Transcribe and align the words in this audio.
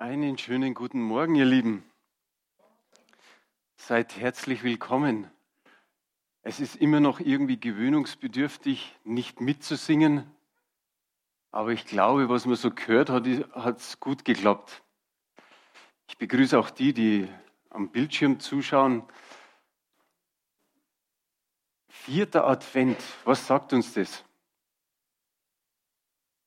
Einen 0.00 0.38
schönen 0.38 0.72
guten 0.72 1.02
Morgen, 1.02 1.34
ihr 1.34 1.44
Lieben. 1.44 1.84
Seid 3.76 4.16
herzlich 4.16 4.62
willkommen. 4.62 5.30
Es 6.40 6.58
ist 6.58 6.76
immer 6.76 7.00
noch 7.00 7.20
irgendwie 7.20 7.60
gewöhnungsbedürftig, 7.60 8.96
nicht 9.04 9.42
mitzusingen, 9.42 10.34
aber 11.50 11.72
ich 11.72 11.84
glaube, 11.84 12.30
was 12.30 12.46
man 12.46 12.56
so 12.56 12.70
gehört 12.70 13.10
hat, 13.10 13.26
hat 13.52 13.80
es 13.80 14.00
gut 14.00 14.24
geklappt. 14.24 14.82
Ich 16.08 16.16
begrüße 16.16 16.58
auch 16.58 16.70
die, 16.70 16.94
die 16.94 17.28
am 17.68 17.90
Bildschirm 17.90 18.40
zuschauen. 18.40 19.04
Vierter 21.90 22.46
Advent, 22.46 22.96
was 23.24 23.46
sagt 23.46 23.74
uns 23.74 23.92
das? 23.92 24.24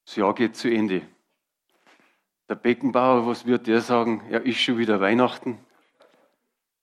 Das 0.05 0.15
Jahr 0.15 0.33
geht 0.33 0.55
zu 0.55 0.73
Ende. 0.73 1.07
Der 2.50 2.55
Beckenbauer, 2.55 3.25
was 3.25 3.46
wird 3.46 3.68
der 3.68 3.82
sagen? 3.82 4.23
Ja, 4.30 4.40
ist 4.40 4.59
schon 4.59 4.77
wieder 4.77 4.99
Weihnachten. 4.99 5.59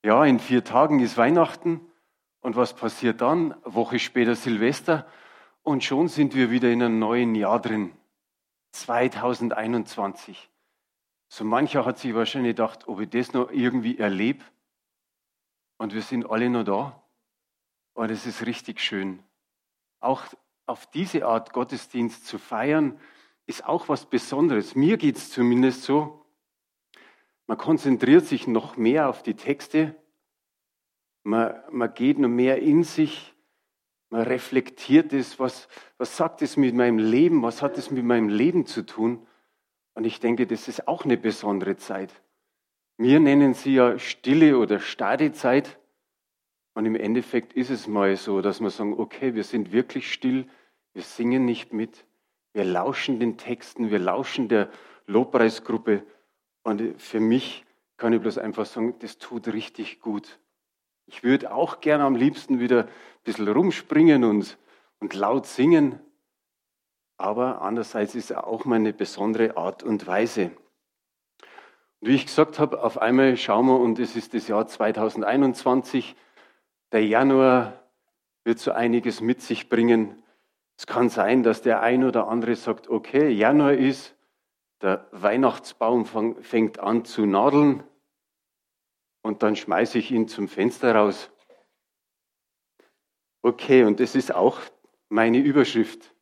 Ja, 0.03 0.25
in 0.25 0.39
vier 0.39 0.63
Tagen 0.63 0.99
ist 0.99 1.17
Weihnachten. 1.17 1.81
Und 2.41 2.55
was 2.55 2.73
passiert 2.73 3.21
dann? 3.21 3.53
Eine 3.53 3.75
Woche 3.75 3.99
später 3.99 4.35
Silvester. 4.35 5.07
Und 5.61 5.83
schon 5.83 6.07
sind 6.07 6.33
wir 6.33 6.49
wieder 6.49 6.71
in 6.71 6.81
einem 6.81 6.97
neuen 6.97 7.35
Jahr 7.35 7.61
drin. 7.61 7.91
2021. 8.71 10.49
So 11.27 11.45
mancher 11.45 11.85
hat 11.85 11.99
sich 11.99 12.15
wahrscheinlich 12.15 12.55
gedacht, 12.55 12.87
ob 12.87 12.99
ich 12.99 13.09
das 13.09 13.33
noch 13.33 13.51
irgendwie 13.51 13.99
erlebe. 13.99 14.43
Und 15.77 15.93
wir 15.93 16.01
sind 16.01 16.29
alle 16.29 16.49
noch 16.49 16.63
da. 16.63 17.03
Und 17.93 18.09
es 18.09 18.25
ist 18.25 18.45
richtig 18.45 18.79
schön. 18.79 19.21
Auch 19.99 20.23
auf 20.65 20.87
diese 20.87 21.25
Art 21.25 21.53
Gottesdienst 21.53 22.25
zu 22.25 22.39
feiern, 22.39 22.99
ist 23.45 23.65
auch 23.65 23.89
was 23.89 24.05
Besonderes. 24.05 24.75
Mir 24.75 24.97
geht 24.97 25.17
es 25.17 25.31
zumindest 25.31 25.83
so. 25.83 26.25
Man 27.47 27.57
konzentriert 27.57 28.25
sich 28.25 28.47
noch 28.47 28.77
mehr 28.77 29.09
auf 29.09 29.23
die 29.23 29.33
Texte. 29.33 29.95
Man, 31.23 31.53
man 31.71 31.93
geht 31.93 32.17
noch 32.17 32.29
mehr 32.29 32.61
in 32.61 32.83
sich. 32.83 33.33
Man 34.09 34.21
reflektiert 34.21 35.13
es. 35.13 35.39
Was, 35.39 35.67
was 35.97 36.15
sagt 36.15 36.41
es 36.41 36.57
mit 36.57 36.75
meinem 36.75 36.97
Leben? 36.97 37.41
Was 37.43 37.61
hat 37.61 37.77
es 37.77 37.91
mit 37.91 38.05
meinem 38.05 38.29
Leben 38.29 38.65
zu 38.65 38.85
tun? 38.85 39.25
Und 39.93 40.05
ich 40.05 40.19
denke, 40.19 40.47
das 40.47 40.67
ist 40.67 40.87
auch 40.87 41.03
eine 41.03 41.17
besondere 41.17 41.75
Zeit. 41.75 42.21
Wir 42.97 43.19
nennen 43.19 43.53
sie 43.53 43.73
ja 43.73 43.97
stille 43.99 44.57
oder 44.57 44.79
Stadezeit. 44.79 45.79
Und 46.73 46.85
im 46.85 46.95
Endeffekt 46.95 47.53
ist 47.53 47.69
es 47.69 47.87
mal 47.87 48.15
so, 48.15 48.41
dass 48.41 48.61
wir 48.61 48.69
sagen, 48.69 48.93
okay, 48.97 49.35
wir 49.35 49.43
sind 49.43 49.71
wirklich 49.71 50.13
still, 50.13 50.47
wir 50.93 51.01
singen 51.01 51.43
nicht 51.45 51.73
mit, 51.73 52.05
wir 52.53 52.65
lauschen 52.65 53.19
den 53.19 53.37
Texten, 53.37 53.91
wir 53.91 53.99
lauschen 53.99 54.47
der 54.47 54.69
Lobpreisgruppe. 55.07 56.03
Und 56.63 57.01
für 57.01 57.19
mich 57.19 57.65
kann 57.97 58.13
ich 58.13 58.21
bloß 58.21 58.37
einfach 58.37 58.65
sagen, 58.65 58.95
das 58.99 59.17
tut 59.17 59.47
richtig 59.47 59.99
gut. 59.99 60.39
Ich 61.05 61.23
würde 61.23 61.53
auch 61.53 61.81
gerne 61.81 62.03
am 62.03 62.15
liebsten 62.15 62.59
wieder 62.59 62.83
ein 62.83 62.89
bisschen 63.23 63.47
rumspringen 63.47 64.23
und, 64.23 64.57
und 64.99 65.13
laut 65.13 65.45
singen. 65.45 65.99
Aber 67.17 67.61
andererseits 67.61 68.15
ist 68.15 68.31
es 68.31 68.37
auch 68.37 68.65
mal 68.65 68.75
eine 68.75 68.93
besondere 68.93 69.57
Art 69.57 69.83
und 69.83 70.07
Weise. 70.07 70.51
Und 71.99 72.09
wie 72.09 72.15
ich 72.15 72.25
gesagt 72.25 72.57
habe, 72.57 72.81
auf 72.81 72.97
einmal 72.97 73.37
schauen 73.37 73.67
wir, 73.67 73.79
und 73.79 73.99
es 73.99 74.15
ist 74.15 74.33
das 74.33 74.47
Jahr 74.47 74.65
2021, 74.65 76.15
der 76.91 77.05
Januar 77.05 77.81
wird 78.43 78.59
so 78.59 78.71
einiges 78.71 79.21
mit 79.21 79.41
sich 79.41 79.69
bringen. 79.69 80.20
Es 80.81 80.87
kann 80.87 81.09
sein, 81.09 81.43
dass 81.43 81.61
der 81.61 81.81
ein 81.81 82.03
oder 82.03 82.27
andere 82.27 82.55
sagt, 82.55 82.89
okay, 82.89 83.29
Januar 83.29 83.73
ist, 83.73 84.15
der 84.81 85.07
Weihnachtsbaum 85.11 86.07
fängt 86.41 86.79
an 86.79 87.05
zu 87.05 87.27
nadeln 87.27 87.83
und 89.21 89.43
dann 89.43 89.55
schmeiße 89.55 89.99
ich 89.99 90.09
ihn 90.09 90.27
zum 90.27 90.47
Fenster 90.47 90.95
raus. 90.95 91.29
Okay, 93.43 93.83
und 93.83 93.99
das 93.99 94.15
ist 94.15 94.33
auch 94.33 94.59
meine 95.07 95.37
Überschrift 95.37 96.15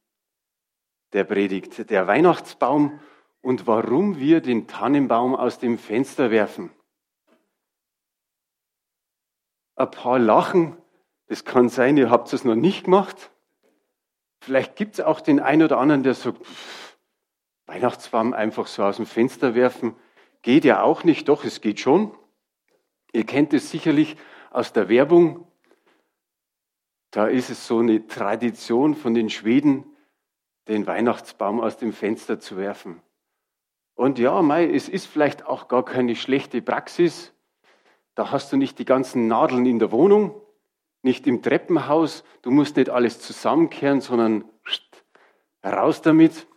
der 1.13 1.23
Predigt. 1.23 1.89
Der 1.89 2.07
Weihnachtsbaum 2.07 2.99
und 3.39 3.65
warum 3.65 4.19
wir 4.19 4.41
den 4.41 4.67
Tannenbaum 4.67 5.37
aus 5.37 5.59
dem 5.59 5.77
Fenster 5.77 6.31
werfen. 6.31 6.69
Ein 9.77 9.89
paar 9.89 10.19
lachen, 10.19 10.75
das 11.27 11.45
kann 11.45 11.69
sein, 11.69 11.95
ihr 11.95 12.09
habt 12.09 12.33
es 12.33 12.43
noch 12.43 12.55
nicht 12.55 12.83
gemacht. 12.83 13.31
Vielleicht 14.41 14.75
gibt 14.75 14.95
es 14.95 15.01
auch 15.01 15.21
den 15.21 15.39
einen 15.39 15.63
oder 15.63 15.77
anderen, 15.77 16.03
der 16.03 16.13
sagt, 16.13 16.45
pff, 16.45 16.97
Weihnachtsbaum 17.65 18.33
einfach 18.33 18.67
so 18.67 18.83
aus 18.83 18.95
dem 18.95 19.05
Fenster 19.05 19.53
werfen, 19.53 19.95
geht 20.41 20.65
ja 20.65 20.81
auch 20.81 21.03
nicht, 21.03 21.29
doch, 21.29 21.43
es 21.43 21.61
geht 21.61 21.79
schon. 21.79 22.11
Ihr 23.11 23.25
kennt 23.25 23.53
es 23.53 23.69
sicherlich 23.69 24.17
aus 24.51 24.73
der 24.73 24.89
Werbung. 24.89 25.47
Da 27.11 27.27
ist 27.27 27.49
es 27.49 27.67
so 27.67 27.79
eine 27.79 28.07
Tradition 28.07 28.95
von 28.95 29.13
den 29.13 29.29
Schweden, 29.29 29.85
den 30.67 30.87
Weihnachtsbaum 30.87 31.59
aus 31.59 31.77
dem 31.77 31.93
Fenster 31.93 32.39
zu 32.39 32.57
werfen. 32.57 33.01
Und 33.95 34.17
ja, 34.17 34.41
Mai, 34.41 34.65
es 34.65 34.87
ist 34.87 35.07
vielleicht 35.07 35.45
auch 35.45 35.67
gar 35.67 35.83
keine 35.83 36.15
schlechte 36.15 36.61
Praxis. 36.61 37.33
Da 38.15 38.31
hast 38.31 38.51
du 38.51 38.57
nicht 38.57 38.79
die 38.79 38.85
ganzen 38.85 39.27
Nadeln 39.27 39.65
in 39.65 39.79
der 39.79 39.91
Wohnung, 39.91 40.41
nicht 41.01 41.27
im 41.27 41.41
Treppenhaus, 41.41 42.23
du 42.41 42.51
musst 42.51 42.77
nicht 42.77 42.89
alles 42.89 43.19
zusammenkehren, 43.19 44.01
sondern 44.01 44.43
raus 45.63 46.01
damit. 46.01 46.47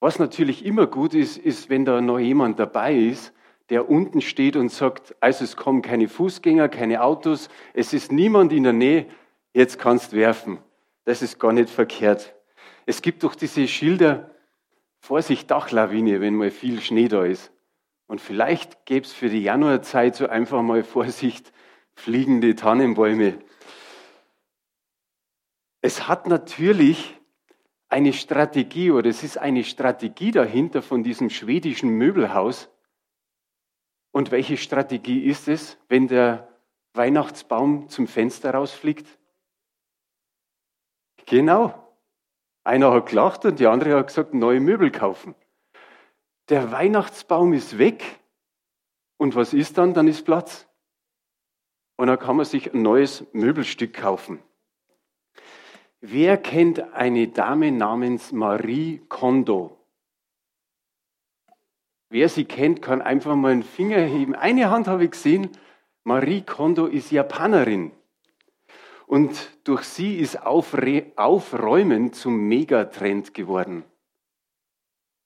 Was 0.00 0.18
natürlich 0.18 0.64
immer 0.64 0.86
gut 0.86 1.14
ist, 1.14 1.38
ist, 1.38 1.70
wenn 1.70 1.84
da 1.84 2.00
noch 2.00 2.18
jemand 2.18 2.58
dabei 2.58 2.94
ist, 2.94 3.32
der 3.68 3.88
unten 3.88 4.20
steht 4.20 4.56
und 4.56 4.70
sagt, 4.70 5.14
also 5.20 5.44
es 5.44 5.56
kommen 5.56 5.82
keine 5.82 6.08
Fußgänger, 6.08 6.68
keine 6.68 7.02
Autos, 7.02 7.48
es 7.74 7.92
ist 7.92 8.12
niemand 8.12 8.52
in 8.52 8.64
der 8.64 8.72
Nähe, 8.72 9.06
jetzt 9.54 9.78
kannst 9.78 10.12
werfen. 10.12 10.58
Das 11.04 11.22
ist 11.22 11.38
gar 11.38 11.52
nicht 11.52 11.70
verkehrt. 11.70 12.34
Es 12.86 13.02
gibt 13.02 13.22
doch 13.22 13.34
diese 13.34 13.66
Schilder, 13.68 14.30
Vorsicht 14.98 15.50
Dachlawine, 15.50 16.20
wenn 16.20 16.34
mal 16.34 16.50
viel 16.50 16.80
Schnee 16.80 17.08
da 17.08 17.24
ist. 17.24 17.52
Und 18.06 18.20
vielleicht 18.20 18.84
gäbe 18.84 19.06
es 19.06 19.12
für 19.12 19.28
die 19.28 19.42
Januarzeit 19.42 20.14
so 20.14 20.28
einfach 20.28 20.62
mal 20.62 20.84
Vorsicht 20.84 21.52
fliegende 21.94 22.54
Tannenbäume. 22.54 23.38
Es 25.80 26.08
hat 26.08 26.26
natürlich 26.26 27.18
eine 27.88 28.12
Strategie 28.12 28.90
oder 28.90 29.10
es 29.10 29.22
ist 29.22 29.36
eine 29.36 29.64
Strategie 29.64 30.30
dahinter 30.30 30.80
von 30.80 31.02
diesem 31.02 31.28
schwedischen 31.28 31.90
Möbelhaus. 31.90 32.70
Und 34.12 34.30
welche 34.30 34.56
Strategie 34.56 35.24
ist 35.24 35.48
es, 35.48 35.78
wenn 35.88 36.08
der 36.08 36.48
Weihnachtsbaum 36.94 37.88
zum 37.88 38.06
Fenster 38.06 38.52
rausfliegt? 38.52 39.06
Genau. 41.26 41.78
Einer 42.64 42.92
hat 42.92 43.06
gelacht 43.06 43.44
und 43.44 43.58
die 43.58 43.66
andere 43.66 43.96
hat 43.96 44.06
gesagt, 44.06 44.34
neue 44.34 44.60
Möbel 44.60 44.90
kaufen. 44.90 45.34
Der 46.48 46.70
Weihnachtsbaum 46.70 47.52
ist 47.52 47.78
weg. 47.78 48.20
Und 49.16 49.34
was 49.34 49.52
ist 49.52 49.78
dann? 49.78 49.94
Dann 49.94 50.08
ist 50.08 50.24
Platz 50.24 50.68
und 52.02 52.08
dann 52.08 52.18
kann 52.18 52.34
man 52.34 52.44
sich 52.44 52.74
ein 52.74 52.82
neues 52.82 53.24
Möbelstück 53.32 53.94
kaufen. 53.94 54.40
Wer 56.00 56.36
kennt 56.36 56.92
eine 56.94 57.28
Dame 57.28 57.70
namens 57.70 58.32
Marie 58.32 59.00
Kondo? 59.08 59.78
Wer 62.10 62.28
sie 62.28 62.44
kennt, 62.44 62.82
kann 62.82 63.02
einfach 63.02 63.36
mal 63.36 63.52
einen 63.52 63.62
Finger 63.62 64.00
heben. 64.00 64.34
Eine 64.34 64.68
Hand 64.68 64.88
habe 64.88 65.04
ich 65.04 65.12
gesehen. 65.12 65.50
Marie 66.02 66.42
Kondo 66.42 66.86
ist 66.86 67.12
Japanerin. 67.12 67.92
Und 69.06 69.56
durch 69.62 69.84
sie 69.84 70.16
ist 70.16 70.44
Aufräumen 70.44 72.12
zum 72.12 72.48
Megatrend 72.48 73.32
geworden. 73.32 73.84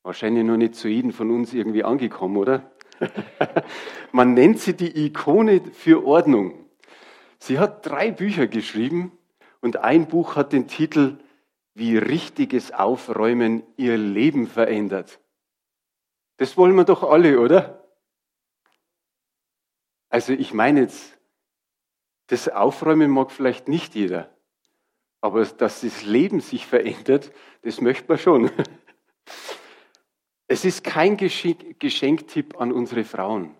Wahrscheinlich 0.02 0.44
noch 0.44 0.58
nicht 0.58 0.74
zu 0.74 0.88
jedem 0.88 1.14
von 1.14 1.30
uns 1.30 1.54
irgendwie 1.54 1.84
angekommen, 1.84 2.36
oder? 2.36 2.70
Man 4.12 4.34
nennt 4.34 4.58
sie 4.58 4.74
die 4.74 5.06
Ikone 5.06 5.62
für 5.72 6.04
Ordnung. 6.04 6.65
Sie 7.38 7.58
hat 7.58 7.86
drei 7.86 8.10
Bücher 8.10 8.46
geschrieben 8.46 9.16
und 9.60 9.78
ein 9.78 10.08
Buch 10.08 10.36
hat 10.36 10.52
den 10.52 10.68
Titel 10.68 11.18
Wie 11.74 11.98
richtiges 11.98 12.72
Aufräumen 12.72 13.62
ihr 13.76 13.96
Leben 13.96 14.46
verändert. 14.46 15.20
Das 16.38 16.56
wollen 16.56 16.74
wir 16.74 16.84
doch 16.84 17.02
alle, 17.02 17.40
oder? 17.40 17.82
Also 20.08 20.32
ich 20.32 20.54
meine 20.54 20.82
jetzt, 20.82 21.18
das 22.28 22.48
Aufräumen 22.48 23.10
mag 23.10 23.30
vielleicht 23.30 23.68
nicht 23.68 23.94
jeder, 23.94 24.34
aber 25.20 25.44
dass 25.44 25.80
das 25.80 26.02
Leben 26.04 26.40
sich 26.40 26.66
verändert, 26.66 27.32
das 27.62 27.80
möchte 27.80 28.08
man 28.08 28.18
schon. 28.18 28.50
Es 30.48 30.64
ist 30.64 30.84
kein 30.84 31.16
Geschenktipp 31.16 32.60
an 32.60 32.70
unsere 32.70 33.02
Frauen. 33.02 33.55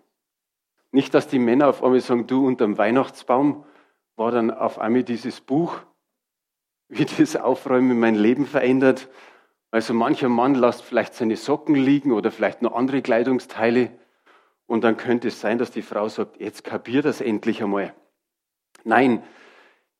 Nicht, 0.91 1.13
dass 1.13 1.27
die 1.27 1.39
Männer 1.39 1.67
auf 1.67 1.83
einmal 1.83 1.99
sagen, 1.99 2.27
du 2.27 2.47
unterm 2.47 2.77
Weihnachtsbaum 2.77 3.65
war 4.15 4.31
dann 4.31 4.51
auf 4.51 4.79
einmal 4.79 5.03
dieses 5.03 5.41
Buch, 5.41 5.79
wie 6.89 7.05
das 7.05 7.35
Aufräumen 7.35 7.99
mein 7.99 8.15
Leben 8.15 8.45
verändert. 8.45 9.09
Also 9.71 9.93
mancher 9.93 10.29
Mann 10.29 10.55
lässt 10.55 10.81
vielleicht 10.81 11.13
seine 11.13 11.35
Socken 11.35 11.75
liegen 11.75 12.11
oder 12.11 12.31
vielleicht 12.31 12.61
noch 12.61 12.73
andere 12.73 13.01
Kleidungsteile. 13.01 13.91
Und 14.65 14.83
dann 14.83 14.97
könnte 14.97 15.29
es 15.29 15.39
sein, 15.39 15.57
dass 15.57 15.71
die 15.71 15.81
Frau 15.81 16.09
sagt, 16.09 16.39
jetzt 16.39 16.63
kapier 16.63 17.01
das 17.01 17.21
endlich 17.21 17.61
einmal. 17.61 17.93
Nein, 18.83 19.23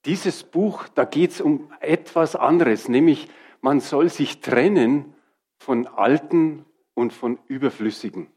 dieses 0.05 0.43
Buch, 0.43 0.87
da 0.95 1.05
geht 1.05 1.31
es 1.31 1.41
um 1.41 1.71
etwas 1.79 2.35
anderes, 2.35 2.87
nämlich 2.87 3.27
man 3.61 3.79
soll 3.79 4.09
sich 4.09 4.39
trennen 4.39 5.13
von 5.57 5.87
Alten 5.87 6.65
und 6.93 7.11
von 7.11 7.39
Überflüssigen. 7.47 8.27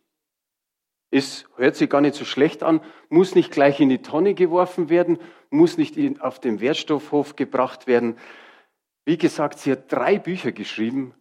Es 1.11 1.47
hört 1.57 1.77
sich 1.77 1.91
gar 1.91 2.01
nicht 2.01 2.15
so 2.15 2.25
schlecht 2.25 2.63
an, 2.63 2.81
muss 3.09 3.35
nicht 3.35 3.51
gleich 3.51 3.81
in 3.81 3.89
die 3.89 4.03
Tonne 4.03 4.35
geworfen 4.35 4.89
werden, 4.89 5.19
muss 5.51 5.77
nicht 5.77 5.99
auf 6.21 6.39
den 6.39 6.61
Wertstoffhof 6.61 7.35
gebracht 7.35 7.87
werden. 7.87 8.17
Wie 9.05 9.19
gesagt, 9.19 9.59
sie 9.59 9.73
hat 9.73 9.91
drei 9.91 10.19
Bücher 10.19 10.53
geschrieben 10.53 11.15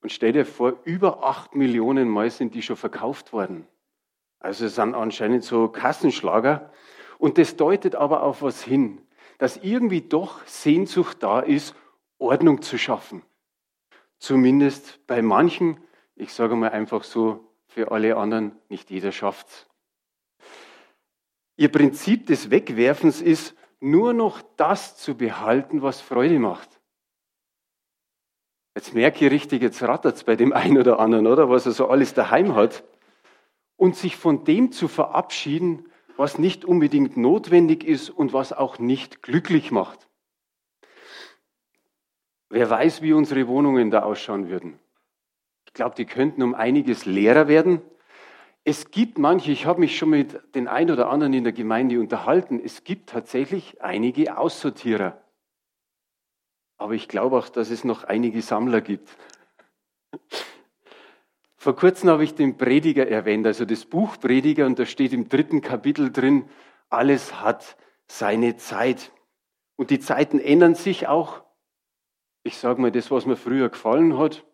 und 0.00 0.10
stell 0.10 0.32
dir 0.32 0.46
vor, 0.46 0.74
über 0.84 1.24
acht 1.24 1.54
Millionen 1.54 2.08
Mal 2.08 2.30
sind 2.30 2.54
die 2.54 2.62
schon 2.62 2.76
verkauft 2.76 3.32
worden. 3.32 3.66
Also 4.38 4.66
es 4.66 4.74
sind 4.74 4.94
anscheinend 4.94 5.44
so 5.44 5.68
Kassenschlager. 5.68 6.70
Und 7.18 7.38
das 7.38 7.56
deutet 7.56 7.94
aber 7.94 8.22
auf 8.22 8.42
was 8.42 8.62
hin, 8.62 9.00
dass 9.38 9.56
irgendwie 9.56 10.02
doch 10.02 10.46
Sehnsucht 10.46 11.22
da 11.22 11.40
ist, 11.40 11.74
Ordnung 12.18 12.60
zu 12.60 12.76
schaffen. 12.76 13.22
Zumindest 14.18 15.00
bei 15.06 15.22
manchen, 15.22 15.78
ich 16.16 16.32
sage 16.32 16.56
mal 16.56 16.70
einfach 16.70 17.04
so, 17.04 17.43
für 17.74 17.90
alle 17.90 18.16
anderen, 18.16 18.56
nicht 18.68 18.88
jeder 18.92 19.10
schafft's. 19.10 19.66
Ihr 21.56 21.72
Prinzip 21.72 22.26
des 22.26 22.50
Wegwerfens 22.50 23.20
ist, 23.20 23.56
nur 23.80 24.12
noch 24.14 24.42
das 24.56 24.96
zu 24.96 25.16
behalten, 25.16 25.82
was 25.82 26.00
Freude 26.00 26.38
macht. 26.38 26.80
Jetzt 28.76 28.94
merke 28.94 29.26
ich 29.26 29.32
richtig, 29.32 29.60
jetzt 29.60 29.82
rattert 29.82 30.14
es 30.14 30.22
bei 30.22 30.36
dem 30.36 30.52
einen 30.60 30.78
oder 30.78 31.00
anderen, 31.00 31.26
oder? 31.26 31.50
Was 31.50 31.66
er 31.66 31.72
so 31.72 31.88
alles 31.88 32.14
daheim 32.14 32.54
hat. 32.54 32.84
Und 33.76 33.96
sich 33.96 34.16
von 34.16 34.44
dem 34.44 34.70
zu 34.70 34.86
verabschieden, 34.86 35.90
was 36.16 36.38
nicht 36.38 36.64
unbedingt 36.64 37.16
notwendig 37.16 37.82
ist 37.82 38.08
und 38.08 38.32
was 38.32 38.52
auch 38.52 38.78
nicht 38.78 39.20
glücklich 39.20 39.72
macht. 39.72 40.08
Wer 42.50 42.70
weiß, 42.70 43.02
wie 43.02 43.12
unsere 43.12 43.48
Wohnungen 43.48 43.90
da 43.90 44.04
ausschauen 44.04 44.48
würden. 44.48 44.78
Ich 45.74 45.76
glaube, 45.76 45.96
die 45.96 46.04
könnten 46.04 46.40
um 46.44 46.54
einiges 46.54 47.04
leerer 47.04 47.48
werden. 47.48 47.82
Es 48.62 48.92
gibt 48.92 49.18
manche, 49.18 49.50
ich 49.50 49.66
habe 49.66 49.80
mich 49.80 49.98
schon 49.98 50.10
mit 50.10 50.40
den 50.54 50.68
ein 50.68 50.88
oder 50.88 51.10
anderen 51.10 51.32
in 51.32 51.42
der 51.42 51.52
Gemeinde 51.52 51.98
unterhalten, 51.98 52.60
es 52.64 52.84
gibt 52.84 53.10
tatsächlich 53.10 53.82
einige 53.82 54.38
Aussortierer. 54.38 55.20
Aber 56.76 56.92
ich 56.92 57.08
glaube 57.08 57.36
auch, 57.36 57.48
dass 57.48 57.70
es 57.70 57.82
noch 57.82 58.04
einige 58.04 58.40
Sammler 58.40 58.82
gibt. 58.82 59.16
Vor 61.56 61.74
kurzem 61.74 62.08
habe 62.08 62.22
ich 62.22 62.36
den 62.36 62.56
Prediger 62.56 63.08
erwähnt, 63.08 63.44
also 63.44 63.64
das 63.64 63.84
Buch 63.84 64.20
Prediger, 64.20 64.66
und 64.66 64.78
da 64.78 64.86
steht 64.86 65.12
im 65.12 65.28
dritten 65.28 65.60
Kapitel 65.60 66.12
drin, 66.12 66.48
alles 66.88 67.40
hat 67.40 67.76
seine 68.06 68.56
Zeit. 68.58 69.10
Und 69.74 69.90
die 69.90 69.98
Zeiten 69.98 70.38
ändern 70.38 70.76
sich 70.76 71.08
auch. 71.08 71.42
Ich 72.44 72.58
sage 72.58 72.80
mal, 72.80 72.92
das, 72.92 73.10
was 73.10 73.26
mir 73.26 73.36
früher 73.36 73.70
gefallen 73.70 74.16
hat, 74.16 74.44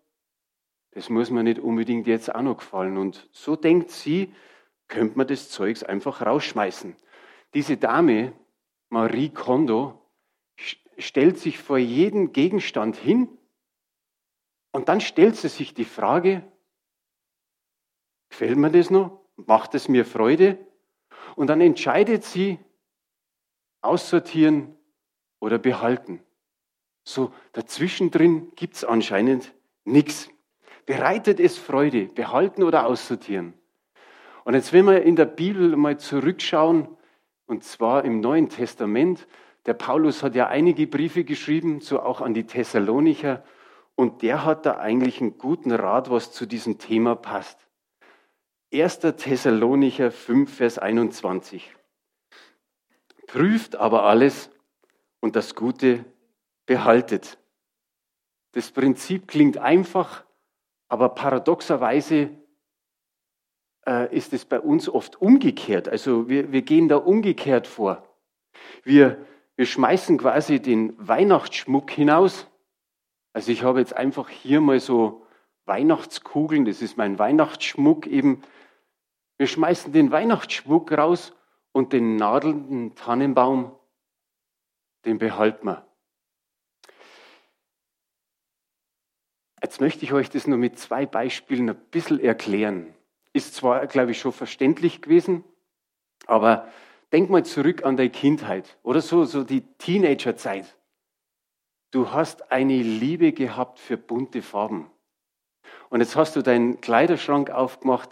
das 0.92 1.08
muss 1.08 1.30
mir 1.30 1.42
nicht 1.42 1.58
unbedingt 1.58 2.06
jetzt 2.06 2.34
auch 2.34 2.42
noch 2.42 2.58
gefallen. 2.58 2.98
Und 2.98 3.28
so 3.32 3.56
denkt 3.56 3.90
sie, 3.90 4.32
könnte 4.88 5.16
man 5.16 5.26
das 5.26 5.50
Zeugs 5.50 5.82
einfach 5.82 6.22
rausschmeißen. 6.22 6.96
Diese 7.54 7.76
Dame, 7.76 8.32
Marie 8.88 9.30
Kondo, 9.30 10.00
stellt 10.98 11.38
sich 11.38 11.58
vor 11.58 11.78
jeden 11.78 12.32
Gegenstand 12.32 12.96
hin 12.96 13.28
und 14.72 14.88
dann 14.88 15.00
stellt 15.00 15.36
sie 15.36 15.48
sich 15.48 15.74
die 15.74 15.84
Frage, 15.84 16.44
gefällt 18.28 18.58
mir 18.58 18.70
das 18.70 18.90
noch? 18.90 19.20
Macht 19.36 19.74
es 19.74 19.88
mir 19.88 20.04
Freude? 20.04 20.58
Und 21.36 21.46
dann 21.46 21.60
entscheidet 21.60 22.24
sie, 22.24 22.58
aussortieren 23.82 24.76
oder 25.38 25.58
behalten. 25.58 26.22
So 27.02 27.32
dazwischen 27.52 28.10
drin 28.10 28.52
gibt 28.54 28.74
es 28.74 28.84
anscheinend 28.84 29.54
nichts. 29.84 30.28
Bereitet 30.90 31.38
es 31.38 31.56
Freude, 31.56 32.06
behalten 32.06 32.64
oder 32.64 32.84
aussortieren? 32.84 33.54
Und 34.42 34.54
jetzt, 34.54 34.72
wenn 34.72 34.86
wir 34.86 35.02
in 35.04 35.14
der 35.14 35.24
Bibel 35.24 35.76
mal 35.76 36.00
zurückschauen, 36.00 36.88
und 37.46 37.62
zwar 37.62 38.04
im 38.04 38.18
Neuen 38.18 38.48
Testament, 38.48 39.28
der 39.66 39.74
Paulus 39.74 40.24
hat 40.24 40.34
ja 40.34 40.48
einige 40.48 40.88
Briefe 40.88 41.22
geschrieben, 41.22 41.80
so 41.80 42.00
auch 42.00 42.20
an 42.20 42.34
die 42.34 42.42
Thessalonicher, 42.42 43.44
und 43.94 44.22
der 44.22 44.44
hat 44.44 44.66
da 44.66 44.78
eigentlich 44.78 45.20
einen 45.20 45.38
guten 45.38 45.70
Rat, 45.70 46.10
was 46.10 46.32
zu 46.32 46.44
diesem 46.44 46.78
Thema 46.78 47.14
passt. 47.14 47.68
1. 48.74 48.98
Thessalonicher 48.98 50.10
5, 50.10 50.52
Vers 50.52 50.80
21. 50.80 51.72
Prüft 53.28 53.76
aber 53.76 54.06
alles 54.06 54.50
und 55.20 55.36
das 55.36 55.54
Gute 55.54 56.04
behaltet. 56.66 57.38
Das 58.50 58.72
Prinzip 58.72 59.28
klingt 59.28 59.56
einfach, 59.56 60.24
aber 60.90 61.10
paradoxerweise 61.10 62.30
äh, 63.86 64.14
ist 64.14 64.32
es 64.32 64.44
bei 64.44 64.60
uns 64.60 64.88
oft 64.88 65.22
umgekehrt. 65.22 65.88
Also 65.88 66.28
wir, 66.28 66.52
wir 66.52 66.62
gehen 66.62 66.88
da 66.88 66.96
umgekehrt 66.96 67.68
vor. 67.68 68.06
Wir, 68.82 69.24
wir 69.54 69.66
schmeißen 69.66 70.18
quasi 70.18 70.60
den 70.60 70.94
Weihnachtsschmuck 70.98 71.90
hinaus. 71.92 72.48
Also 73.32 73.52
ich 73.52 73.62
habe 73.62 73.78
jetzt 73.78 73.96
einfach 73.96 74.28
hier 74.28 74.60
mal 74.60 74.80
so 74.80 75.24
Weihnachtskugeln, 75.64 76.64
das 76.64 76.82
ist 76.82 76.96
mein 76.96 77.20
Weihnachtsschmuck 77.20 78.08
eben. 78.08 78.42
Wir 79.38 79.46
schmeißen 79.46 79.92
den 79.92 80.10
Weihnachtsschmuck 80.10 80.90
raus 80.90 81.32
und 81.70 81.92
den 81.92 82.16
nadelnden 82.16 82.96
Tannenbaum, 82.96 83.78
den 85.04 85.18
behalten 85.18 85.66
wir. 85.66 85.86
Jetzt 89.62 89.80
möchte 89.80 90.04
ich 90.04 90.12
euch 90.12 90.30
das 90.30 90.46
nur 90.46 90.58
mit 90.58 90.78
zwei 90.78 91.04
Beispielen 91.06 91.68
ein 91.68 91.76
bisschen 91.90 92.20
erklären. 92.20 92.94
Ist 93.32 93.54
zwar, 93.54 93.86
glaube 93.86 94.12
ich, 94.12 94.20
schon 94.20 94.32
verständlich 94.32 95.02
gewesen, 95.02 95.44
aber 96.26 96.68
denk 97.12 97.30
mal 97.30 97.44
zurück 97.44 97.84
an 97.84 97.96
deine 97.96 98.10
Kindheit 98.10 98.78
oder 98.82 99.00
so, 99.00 99.24
so 99.24 99.44
die 99.44 99.62
Teenagerzeit. 99.78 100.76
Du 101.90 102.12
hast 102.12 102.50
eine 102.50 102.82
Liebe 102.82 103.32
gehabt 103.32 103.78
für 103.78 103.96
bunte 103.96 104.42
Farben. 104.42 104.90
Und 105.90 106.00
jetzt 106.00 106.16
hast 106.16 106.36
du 106.36 106.42
deinen 106.42 106.80
Kleiderschrank 106.80 107.50
aufgemacht 107.50 108.10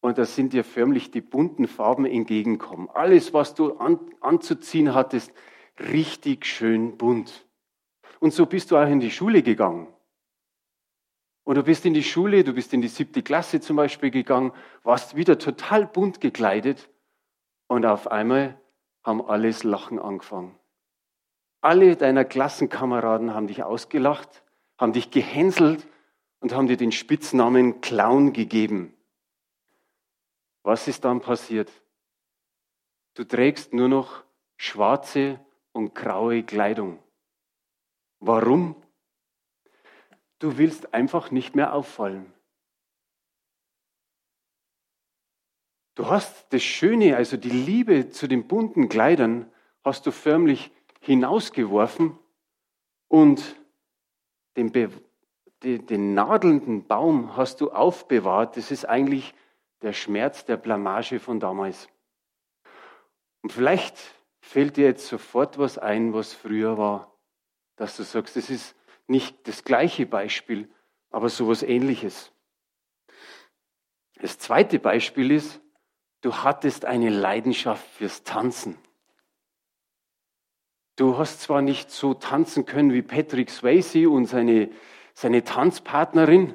und 0.00 0.18
da 0.18 0.24
sind 0.24 0.52
dir 0.52 0.64
förmlich 0.64 1.10
die 1.10 1.20
bunten 1.20 1.66
Farben 1.66 2.04
entgegenkommen. 2.04 2.88
Alles, 2.92 3.34
was 3.34 3.54
du 3.54 3.76
an, 3.78 3.98
anzuziehen 4.20 4.94
hattest, 4.94 5.32
richtig 5.78 6.46
schön 6.46 6.96
bunt. 6.96 7.46
Und 8.20 8.32
so 8.34 8.46
bist 8.46 8.70
du 8.70 8.76
auch 8.76 8.88
in 8.88 9.00
die 9.00 9.10
Schule 9.10 9.42
gegangen. 9.42 9.88
Und 11.50 11.56
du 11.56 11.64
bist 11.64 11.84
in 11.84 11.94
die 11.94 12.04
Schule, 12.04 12.44
du 12.44 12.52
bist 12.52 12.72
in 12.74 12.80
die 12.80 12.86
siebte 12.86 13.24
Klasse 13.24 13.60
zum 13.60 13.74
Beispiel 13.74 14.12
gegangen, 14.12 14.52
warst 14.84 15.16
wieder 15.16 15.36
total 15.36 15.84
bunt 15.84 16.20
gekleidet 16.20 16.88
und 17.66 17.84
auf 17.84 18.06
einmal 18.06 18.56
haben 19.02 19.20
alles 19.20 19.64
Lachen 19.64 19.98
angefangen. 19.98 20.56
Alle 21.60 21.96
deiner 21.96 22.24
Klassenkameraden 22.24 23.34
haben 23.34 23.48
dich 23.48 23.64
ausgelacht, 23.64 24.44
haben 24.78 24.92
dich 24.92 25.10
gehänselt 25.10 25.88
und 26.38 26.54
haben 26.54 26.68
dir 26.68 26.76
den 26.76 26.92
Spitznamen 26.92 27.80
Clown 27.80 28.32
gegeben. 28.32 28.94
Was 30.62 30.86
ist 30.86 31.04
dann 31.04 31.20
passiert? 31.20 31.72
Du 33.14 33.24
trägst 33.24 33.74
nur 33.74 33.88
noch 33.88 34.22
schwarze 34.56 35.40
und 35.72 35.96
graue 35.96 36.44
Kleidung. 36.44 37.00
Warum? 38.20 38.76
Du 40.40 40.58
willst 40.58 40.92
einfach 40.92 41.30
nicht 41.30 41.54
mehr 41.54 41.72
auffallen. 41.74 42.32
Du 45.94 46.08
hast 46.08 46.52
das 46.52 46.62
Schöne, 46.62 47.16
also 47.16 47.36
die 47.36 47.50
Liebe 47.50 48.08
zu 48.08 48.26
den 48.26 48.48
bunten 48.48 48.88
Kleidern, 48.88 49.52
hast 49.84 50.06
du 50.06 50.10
förmlich 50.10 50.72
hinausgeworfen 51.00 52.18
und 53.08 53.56
den, 54.56 54.72
Be 54.72 54.90
den, 55.62 55.86
den 55.86 56.14
nadelnden 56.14 56.86
Baum 56.86 57.36
hast 57.36 57.60
du 57.60 57.70
aufbewahrt. 57.70 58.56
Das 58.56 58.70
ist 58.70 58.86
eigentlich 58.86 59.34
der 59.82 59.92
Schmerz 59.92 60.46
der 60.46 60.56
Blamage 60.56 61.20
von 61.20 61.38
damals. 61.38 61.88
Und 63.42 63.52
vielleicht 63.52 63.98
fällt 64.40 64.78
dir 64.78 64.86
jetzt 64.86 65.06
sofort 65.06 65.58
was 65.58 65.76
ein, 65.76 66.14
was 66.14 66.32
früher 66.32 66.78
war, 66.78 67.14
dass 67.76 67.96
du 67.96 68.04
sagst, 68.04 68.36
das 68.36 68.48
ist 68.48 68.74
nicht 69.10 69.48
das 69.48 69.64
gleiche 69.64 70.06
Beispiel, 70.06 70.68
aber 71.10 71.28
sowas 71.28 71.62
ähnliches. 71.62 72.32
Das 74.20 74.38
zweite 74.38 74.78
Beispiel 74.78 75.30
ist, 75.30 75.60
du 76.20 76.34
hattest 76.34 76.84
eine 76.84 77.10
Leidenschaft 77.10 77.86
fürs 77.90 78.22
Tanzen. 78.22 78.78
Du 80.96 81.18
hast 81.18 81.40
zwar 81.40 81.62
nicht 81.62 81.90
so 81.90 82.14
tanzen 82.14 82.66
können 82.66 82.92
wie 82.92 83.02
Patrick 83.02 83.50
Swayze 83.50 84.08
und 84.08 84.26
seine, 84.26 84.70
seine 85.14 85.44
Tanzpartnerin. 85.44 86.54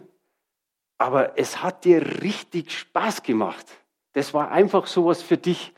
Aber 0.97 1.37
es 1.37 1.61
hat 1.63 1.83
dir 1.83 2.21
richtig 2.21 2.71
Spaß 2.71 3.23
gemacht. 3.23 3.65
Das 4.13 4.33
war 4.33 4.51
einfach 4.51 4.87
sowas 4.87 5.21
für 5.21 5.37
dich. 5.37 5.73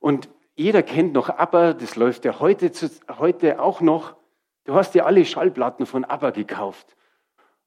Und 0.00 0.28
jeder 0.56 0.82
kennt 0.82 1.12
noch 1.12 1.28
ABBA, 1.28 1.74
das 1.74 1.94
läuft 1.94 2.24
ja 2.24 2.40
heute, 2.40 2.72
heute 3.18 3.60
auch 3.60 3.80
noch. 3.80 4.17
Du 4.68 4.74
hast 4.74 4.90
dir 4.90 5.06
alle 5.06 5.24
Schallplatten 5.24 5.86
von 5.86 6.04
ABBA 6.04 6.28
gekauft. 6.28 6.94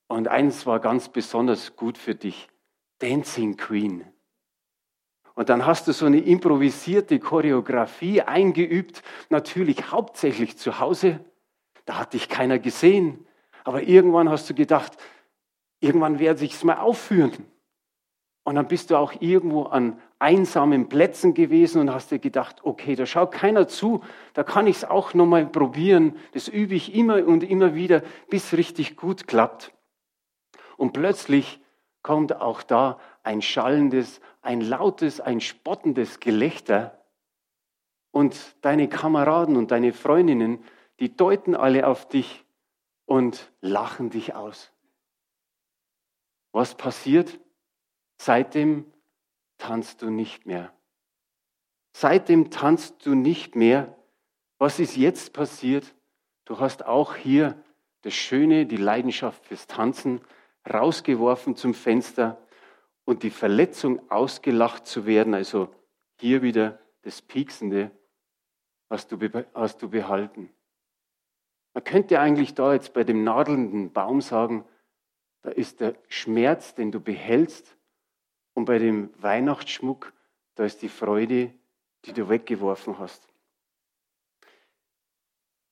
Und 0.07 0.27
eins 0.27 0.67
war 0.67 0.79
ganz 0.79 1.09
besonders 1.09 1.75
gut 1.75 1.97
für 1.97 2.13
dich. 2.13 2.47
Dancing 2.99 3.57
Queen. 3.57 4.05
Und 5.33 5.49
dann 5.49 5.65
hast 5.65 5.87
du 5.87 5.93
so 5.93 6.05
eine 6.05 6.19
improvisierte 6.19 7.17
Choreografie 7.19 8.21
eingeübt, 8.21 9.01
natürlich 9.29 9.91
hauptsächlich 9.91 10.59
zu 10.59 10.79
Hause. 10.79 11.25
Da 11.85 11.97
hat 11.97 12.13
dich 12.13 12.29
keiner 12.29 12.59
gesehen. 12.59 13.25
Aber 13.63 13.81
irgendwann 13.81 14.29
hast 14.29 14.47
du 14.51 14.53
gedacht, 14.53 14.95
irgendwann 15.79 16.19
werde 16.19 16.45
ich 16.45 16.53
es 16.53 16.63
mal 16.63 16.77
aufführen. 16.77 17.33
Und 18.43 18.55
dann 18.55 18.67
bist 18.67 18.89
du 18.89 18.97
auch 18.97 19.13
irgendwo 19.19 19.63
an 19.63 19.99
einsamen 20.17 20.89
Plätzen 20.89 21.33
gewesen 21.33 21.81
und 21.81 21.93
hast 21.93 22.11
dir 22.11 22.19
gedacht, 22.19 22.57
okay, 22.63 22.95
da 22.95 23.05
schaut 23.05 23.31
keiner 23.31 23.67
zu, 23.67 24.03
da 24.33 24.43
kann 24.43 24.67
ich 24.67 24.77
es 24.77 24.83
auch 24.85 25.13
nochmal 25.13 25.45
probieren. 25.45 26.15
Das 26.33 26.47
übe 26.47 26.73
ich 26.73 26.95
immer 26.95 27.25
und 27.25 27.43
immer 27.43 27.75
wieder, 27.75 28.01
bis 28.29 28.45
es 28.45 28.57
richtig 28.57 28.97
gut 28.97 29.27
klappt. 29.27 29.73
Und 30.77 30.93
plötzlich 30.93 31.59
kommt 32.01 32.35
auch 32.35 32.63
da 32.63 32.99
ein 33.23 33.43
schallendes, 33.43 34.21
ein 34.41 34.61
lautes, 34.61 35.21
ein 35.21 35.39
spottendes 35.39 36.19
Gelächter. 36.19 36.97
Und 38.09 38.55
deine 38.61 38.89
Kameraden 38.89 39.55
und 39.55 39.71
deine 39.71 39.93
Freundinnen, 39.93 40.63
die 40.99 41.15
deuten 41.15 41.55
alle 41.55 41.87
auf 41.87 42.07
dich 42.07 42.43
und 43.05 43.51
lachen 43.61 44.09
dich 44.09 44.33
aus. 44.33 44.71
Was 46.51 46.75
passiert? 46.75 47.39
Seitdem 48.23 48.85
tanzt 49.57 50.03
du 50.03 50.11
nicht 50.11 50.45
mehr. 50.45 50.71
Seitdem 51.91 52.51
tanzt 52.51 53.03
du 53.03 53.15
nicht 53.15 53.55
mehr. 53.55 53.97
Was 54.59 54.79
ist 54.79 54.95
jetzt 54.95 55.33
passiert? 55.33 55.95
Du 56.45 56.59
hast 56.59 56.85
auch 56.85 57.15
hier 57.15 57.59
das 58.03 58.13
Schöne, 58.13 58.67
die 58.67 58.77
Leidenschaft 58.77 59.47
fürs 59.47 59.65
Tanzen 59.65 60.21
rausgeworfen 60.71 61.55
zum 61.55 61.73
Fenster 61.73 62.39
und 63.05 63.23
die 63.23 63.31
Verletzung 63.31 64.11
ausgelacht 64.11 64.85
zu 64.85 65.07
werden, 65.07 65.33
also 65.33 65.73
hier 66.19 66.43
wieder 66.43 66.77
das 67.01 67.23
Pieksende, 67.23 67.89
hast 68.91 69.11
du, 69.11 69.17
hast 69.55 69.81
du 69.81 69.89
behalten. 69.89 70.53
Man 71.73 71.83
könnte 71.83 72.19
eigentlich 72.19 72.53
da 72.53 72.71
jetzt 72.73 72.93
bei 72.93 73.03
dem 73.03 73.23
nadelnden 73.23 73.91
Baum 73.91 74.21
sagen, 74.21 74.63
da 75.41 75.49
ist 75.49 75.79
der 75.79 75.95
Schmerz, 76.07 76.75
den 76.75 76.91
du 76.91 76.99
behältst, 76.99 77.75
und 78.53 78.65
bei 78.65 78.77
dem 78.79 79.09
Weihnachtsschmuck, 79.21 80.13
da 80.55 80.65
ist 80.65 80.81
die 80.81 80.89
Freude, 80.89 81.53
die 82.05 82.13
du 82.13 82.29
weggeworfen 82.29 82.99
hast. 82.99 83.27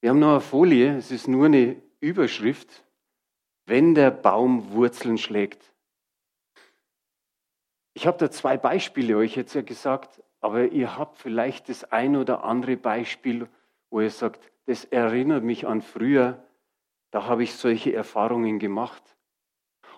Wir 0.01 0.11
haben 0.11 0.19
noch 0.19 0.31
eine 0.31 0.41
Folie, 0.41 0.95
es 0.95 1.11
ist 1.11 1.27
nur 1.27 1.47
eine 1.47 1.81
Überschrift, 1.99 2.85
wenn 3.65 3.93
der 3.93 4.11
Baum 4.11 4.71
Wurzeln 4.71 5.17
schlägt. 5.17 5.73
Ich 7.93 8.07
habe 8.07 8.17
da 8.17 8.31
zwei 8.31 8.57
Beispiele 8.57 9.17
euch 9.17 9.35
jetzt 9.35 9.53
ja 9.53 9.61
gesagt, 9.61 10.23
aber 10.39 10.69
ihr 10.69 10.97
habt 10.97 11.17
vielleicht 11.17 11.67
das 11.67 11.83
ein 11.83 12.15
oder 12.15 12.45
andere 12.45 12.77
Beispiel, 12.77 13.49
wo 13.89 13.99
ihr 13.99 14.09
sagt, 14.09 14.49
das 14.67 14.85
erinnert 14.85 15.43
mich 15.43 15.67
an 15.67 15.81
früher, 15.81 16.41
da 17.11 17.25
habe 17.25 17.43
ich 17.43 17.55
solche 17.55 17.93
Erfahrungen 17.93 18.59
gemacht. 18.59 19.03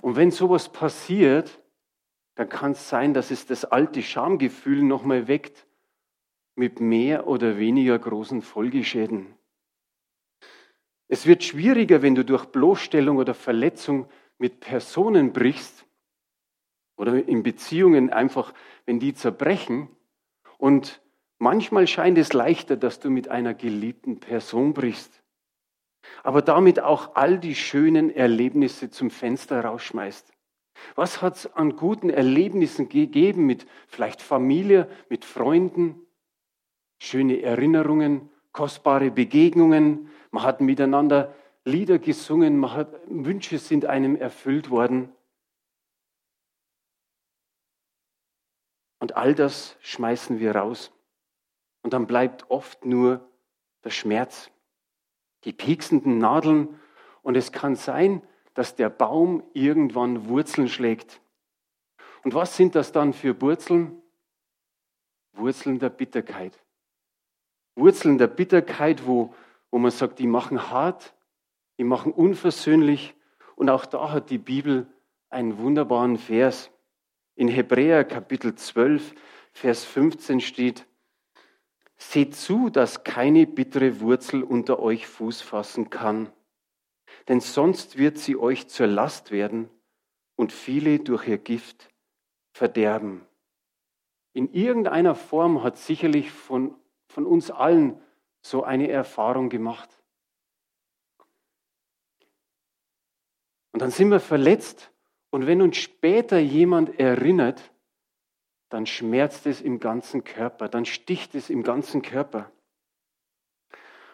Und 0.02 0.16
wenn 0.16 0.32
sowas 0.32 0.70
passiert, 0.70 1.61
dann 2.36 2.50
kann 2.50 2.72
es 2.72 2.90
sein, 2.90 3.14
dass 3.14 3.32
es 3.32 3.46
das 3.46 3.66
alte 3.66 4.02
Schamgefühl 4.02 4.84
nochmal 4.84 5.28
weckt 5.28 5.68
mit 6.56 6.80
mehr 6.80 7.28
oder 7.28 7.58
weniger 7.58 7.98
großen 7.98 8.42
Folgeschäden. 8.42 9.36
Es 11.08 11.26
wird 11.26 11.44
schwieriger, 11.44 12.02
wenn 12.02 12.16
du 12.16 12.24
durch 12.24 12.46
Bloßstellung 12.46 13.18
oder 13.18 13.34
Verletzung 13.34 14.10
mit 14.38 14.62
Personen 14.62 15.34
brichst 15.34 15.86
oder 16.96 17.28
in 17.28 17.44
Beziehungen 17.44 18.10
einfach, 18.12 18.54
wenn 18.86 19.00
die 19.00 19.14
zerbrechen. 19.14 19.90
Und 20.58 21.02
manchmal 21.38 21.88
scheint 21.88 22.18
es 22.18 22.32
leichter, 22.32 22.78
dass 22.78 23.00
du 23.00 23.10
mit 23.10 23.28
einer 23.28 23.54
geliebten 23.54 24.20
Person 24.20 24.74
brichst, 24.74 25.22
aber 26.24 26.42
damit 26.42 26.80
auch 26.80 27.16
all 27.16 27.40
die 27.40 27.56
schönen 27.56 28.10
Erlebnisse 28.10 28.90
zum 28.90 29.10
Fenster 29.10 29.66
rausschmeißt. 29.66 30.31
Was 30.96 31.22
hat 31.22 31.36
es 31.36 31.54
an 31.54 31.76
guten 31.76 32.10
Erlebnissen 32.10 32.90
gegeben 32.90 33.46
mit 33.46 33.66
vielleicht 33.88 34.22
Familie, 34.22 34.90
mit 35.10 35.26
Freunden, 35.26 36.06
schöne 37.00 37.42
Erinnerungen, 37.42 38.30
kostbare 38.52 39.12
Begegnungen, 39.12 40.10
man 40.32 40.44
hat 40.44 40.62
miteinander 40.62 41.34
Lieder 41.64 42.00
gesungen, 42.00 42.58
man 42.58 42.74
hat, 42.74 43.00
Wünsche 43.08 43.58
sind 43.60 43.86
einem 43.86 44.16
erfüllt 44.16 44.70
worden. 44.70 45.12
Und 49.00 49.16
all 49.16 49.36
das 49.36 49.78
schmeißen 49.82 50.40
wir 50.40 50.56
raus. 50.56 50.92
Und 51.82 51.94
dann 51.94 52.08
bleibt 52.08 52.50
oft 52.50 52.86
nur 52.86 53.28
der 53.84 53.90
Schmerz, 53.90 54.52
die 55.44 55.54
pieksenden 55.54 56.20
Nadeln. 56.20 56.80
Und 57.24 57.36
es 57.36 57.52
kann 57.52 57.76
sein, 57.76 58.22
dass 58.54 58.76
der 58.76 58.90
Baum 58.90 59.44
irgendwann 59.54 60.28
Wurzeln 60.28 60.68
schlägt. 60.68 61.22
Und 62.24 62.34
was 62.34 62.56
sind 62.56 62.76
das 62.76 62.92
dann 62.92 63.14
für 63.14 63.40
Wurzeln? 63.42 64.02
Wurzeln 65.34 65.80
der 65.80 65.90
Bitterkeit. 65.90 66.60
Wurzeln 67.76 68.18
der 68.18 68.28
Bitterkeit, 68.28 69.06
wo, 69.08 69.34
wo 69.72 69.80
man 69.80 69.92
sagt, 69.92 70.20
die 70.20 70.28
machen 70.28 70.70
hart, 70.70 71.16
die 71.78 71.84
machen 71.84 72.12
unversöhnlich. 72.12 73.16
Und 73.56 73.70
auch 73.70 73.86
da 73.86 74.12
hat 74.12 74.30
die 74.30 74.38
Bibel 74.38 74.88
einen 75.30 75.58
wunderbaren 75.58 76.18
Vers. 76.18 76.70
In 77.36 77.48
Hebräer 77.48 78.04
Kapitel 78.04 78.56
12, 78.56 79.16
Vers 79.54 79.86
15 79.86 80.42
steht, 80.42 80.86
Seht 81.98 82.36
zu, 82.36 82.72
dass 82.72 83.04
keine 83.04 83.46
bittere 83.46 84.00
Wurzel 84.02 84.44
unter 84.44 84.80
euch 84.80 85.06
Fuß 85.06 85.42
fassen 85.42 85.92
kann, 85.92 86.32
denn 87.28 87.40
sonst 87.40 87.98
wird 87.98 88.18
sie 88.18 88.36
euch 88.36 88.68
zur 88.68 88.88
Last 88.88 89.32
werden 89.32 89.70
und 90.36 90.52
viele 90.52 91.00
durch 91.00 91.28
ihr 91.28 91.38
Gift 91.38 91.90
verderben. 92.54 93.26
In 94.34 94.52
irgendeiner 94.54 95.16
Form 95.16 95.64
hat 95.64 95.78
sicherlich 95.78 96.32
von 96.32 96.76
von 97.12 97.26
uns 97.26 97.52
allen 97.52 98.02
so 98.42 98.64
eine 98.64 98.90
Erfahrung 98.90 99.50
gemacht. 99.50 99.90
Und 103.74 103.82
dann 103.82 103.92
sind 103.92 104.10
wir 104.10 104.20
verletzt 104.20 104.92
und 105.30 105.48
wenn 105.48 105.62
uns 105.62 105.78
später 105.78 106.40
jemand 106.40 107.00
erinnert, 107.00 107.72
dann 108.70 108.86
schmerzt 108.86 109.46
es 109.46 109.62
im 109.62 109.80
ganzen 109.80 110.24
Körper, 110.24 110.70
dann 110.70 110.86
sticht 110.86 111.36
es 111.36 111.50
im 111.50 111.64
ganzen 111.64 112.02
Körper. 112.02 112.52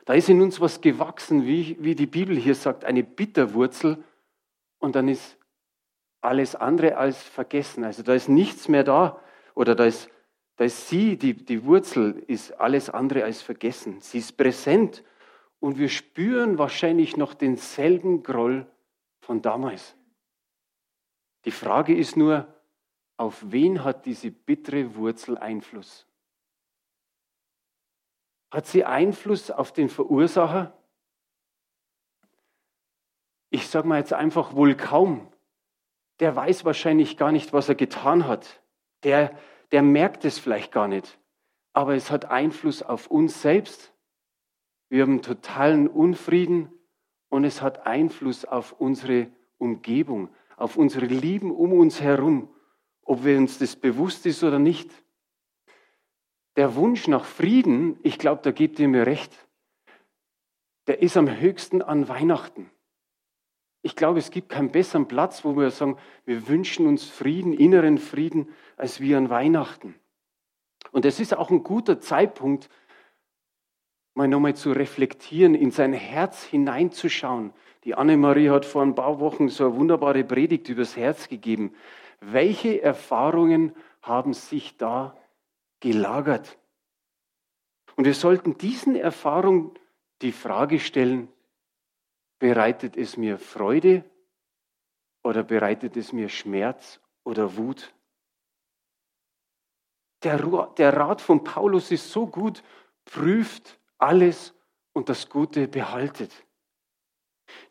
Da 0.08 0.14
ist 0.14 0.30
in 0.30 0.42
uns 0.42 0.60
was 0.60 0.82
gewachsen, 0.82 1.46
wie, 1.46 1.78
wie 1.80 1.94
die 1.94 2.08
Bibel 2.08 2.36
hier 2.36 2.56
sagt, 2.56 2.86
eine 2.86 3.04
Bitterwurzel 3.04 4.04
und 4.80 4.96
dann 4.96 5.10
ist 5.10 5.38
alles 6.22 6.56
andere 6.56 6.98
als 6.98 7.22
vergessen. 7.22 7.84
Also 7.84 8.02
da 8.02 8.14
ist 8.14 8.30
nichts 8.30 8.68
mehr 8.68 8.84
da 8.84 9.22
oder 9.54 9.76
da 9.76 9.86
ist 9.86 10.10
da 10.58 10.64
ist 10.66 10.90
sie, 10.90 11.18
die, 11.18 11.34
die 11.34 11.64
Wurzel, 11.66 12.24
ist 12.26 12.52
alles 12.60 12.90
andere 12.90 13.24
als 13.24 13.42
vergessen. 13.44 14.02
Sie 14.02 14.18
ist 14.18 14.38
präsent 14.38 15.04
und 15.60 15.78
wir 15.78 15.88
spüren 15.88 16.58
wahrscheinlich 16.58 17.16
noch 17.16 17.36
denselben 17.36 18.24
Groll 18.24 18.66
von 19.22 19.44
damals. 19.44 19.96
Die 21.46 21.52
Frage 21.52 21.96
ist 21.96 22.18
nur, 22.18 22.48
auf 23.18 23.44
wen 23.52 23.84
hat 23.84 24.08
diese 24.08 24.32
bittere 24.32 24.96
Wurzel 24.96 25.38
Einfluss? 25.38 26.07
Hat 28.50 28.66
sie 28.66 28.86
Einfluss 28.86 29.52
auf 29.52 29.72
den 29.74 29.90
Verursacher? 29.90 30.74
Ich 33.50 33.68
sage 33.68 33.88
mal 33.88 34.00
jetzt 34.00 34.14
einfach 34.14 34.54
wohl 34.56 34.76
kaum. 34.76 35.32
Der 36.20 36.36
weiß 36.36 36.66
wahrscheinlich 36.66 37.18
gar 37.18 37.32
nicht, 37.32 37.54
was 37.54 37.70
er 37.70 37.76
getan 37.76 38.28
hat. 38.28 38.62
Der, 39.04 39.38
der 39.72 39.82
merkt 39.82 40.26
es 40.26 40.40
vielleicht 40.40 40.72
gar 40.72 40.88
nicht. 40.88 41.20
Aber 41.74 41.96
es 41.96 42.10
hat 42.10 42.26
Einfluss 42.26 42.82
auf 42.82 43.08
uns 43.08 43.42
selbst. 43.42 43.94
Wir 44.90 45.04
haben 45.04 45.22
totalen 45.22 45.88
Unfrieden 45.88 46.72
und 47.30 47.44
es 47.44 47.62
hat 47.62 47.86
Einfluss 47.86 48.46
auf 48.46 48.74
unsere 48.74 49.28
Umgebung, 49.58 50.30
auf 50.56 50.78
unsere 50.78 51.06
Lieben 51.06 51.52
um 51.52 51.74
uns 51.74 52.02
herum, 52.02 52.50
ob 53.02 53.24
wir 53.24 53.38
uns 53.38 53.60
das 53.60 53.76
bewusst 53.76 54.26
ist 54.26 54.44
oder 54.44 54.60
nicht. 54.60 54.90
Der 56.58 56.76
Wunsch 56.76 57.08
nach 57.08 57.24
Frieden, 57.24 58.00
ich 58.02 58.18
glaube, 58.18 58.42
da 58.44 58.52
gebt 58.52 58.80
ihr 58.80 58.88
mir 58.88 59.06
recht, 59.06 59.32
der 60.88 61.04
ist 61.04 61.16
am 61.16 61.40
höchsten 61.40 61.84
an 61.84 62.08
Weihnachten. 62.10 62.72
Ich 63.84 63.96
glaube, 63.96 64.18
es 64.18 64.32
gibt 64.32 64.50
keinen 64.50 64.72
besseren 64.72 65.08
Platz, 65.08 65.46
wo 65.46 65.56
wir 65.56 65.70
sagen, 65.70 65.98
wir 66.26 66.48
wünschen 66.48 66.88
uns 66.88 67.08
Frieden, 67.08 67.54
inneren 67.54 68.00
Frieden, 68.00 68.50
als 68.76 69.00
wir 69.00 69.20
an 69.20 69.30
Weihnachten. 69.30 69.94
Und 70.92 71.06
es 71.06 71.20
ist 71.20 71.38
auch 71.38 71.52
ein 71.52 71.64
guter 71.64 72.00
Zeitpunkt, 72.00 72.70
mal 74.16 74.28
nochmal 74.28 74.56
zu 74.56 74.72
reflektieren, 74.72 75.54
in 75.54 75.70
sein 75.70 75.94
Herz 75.94 76.44
hineinzuschauen. 76.44 77.54
Die 77.84 77.94
Annemarie 77.94 78.50
hat 78.50 78.66
vor 78.66 78.82
ein 78.82 78.96
paar 78.96 79.20
Wochen 79.20 79.50
so 79.50 79.68
eine 79.68 79.76
wunderbare 79.76 80.24
Predigt 80.24 80.70
übers 80.70 80.98
Herz 80.98 81.30
gegeben. 81.30 81.76
Welche 82.20 82.82
Erfahrungen 82.82 83.76
haben 84.02 84.34
sich 84.34 84.76
da 84.78 85.16
gelagert? 85.80 86.58
Und 87.96 88.06
wir 88.06 88.14
sollten 88.14 88.58
diesen 88.58 88.96
Erfahrungen 88.96 89.78
die 90.22 90.32
Frage 90.32 90.80
stellen, 90.80 91.30
bereitet 92.40 92.96
es 92.98 93.18
mir 93.18 93.40
Freude 93.40 94.04
oder 95.24 95.44
bereitet 95.44 95.98
es 95.98 96.14
mir 96.14 96.30
Schmerz 96.30 97.00
oder 97.24 97.58
Wut? 97.58 97.94
Der, 100.24 100.40
Rat 100.44 101.22
von 101.22 101.44
Paulus 101.44 101.92
ist 101.92 102.12
so 102.12 102.28
gut, 102.28 102.64
prüft 103.06 103.80
alles 103.98 104.54
und 104.94 105.10
das 105.10 105.30
Gute 105.30 105.68
behaltet. 105.68 106.32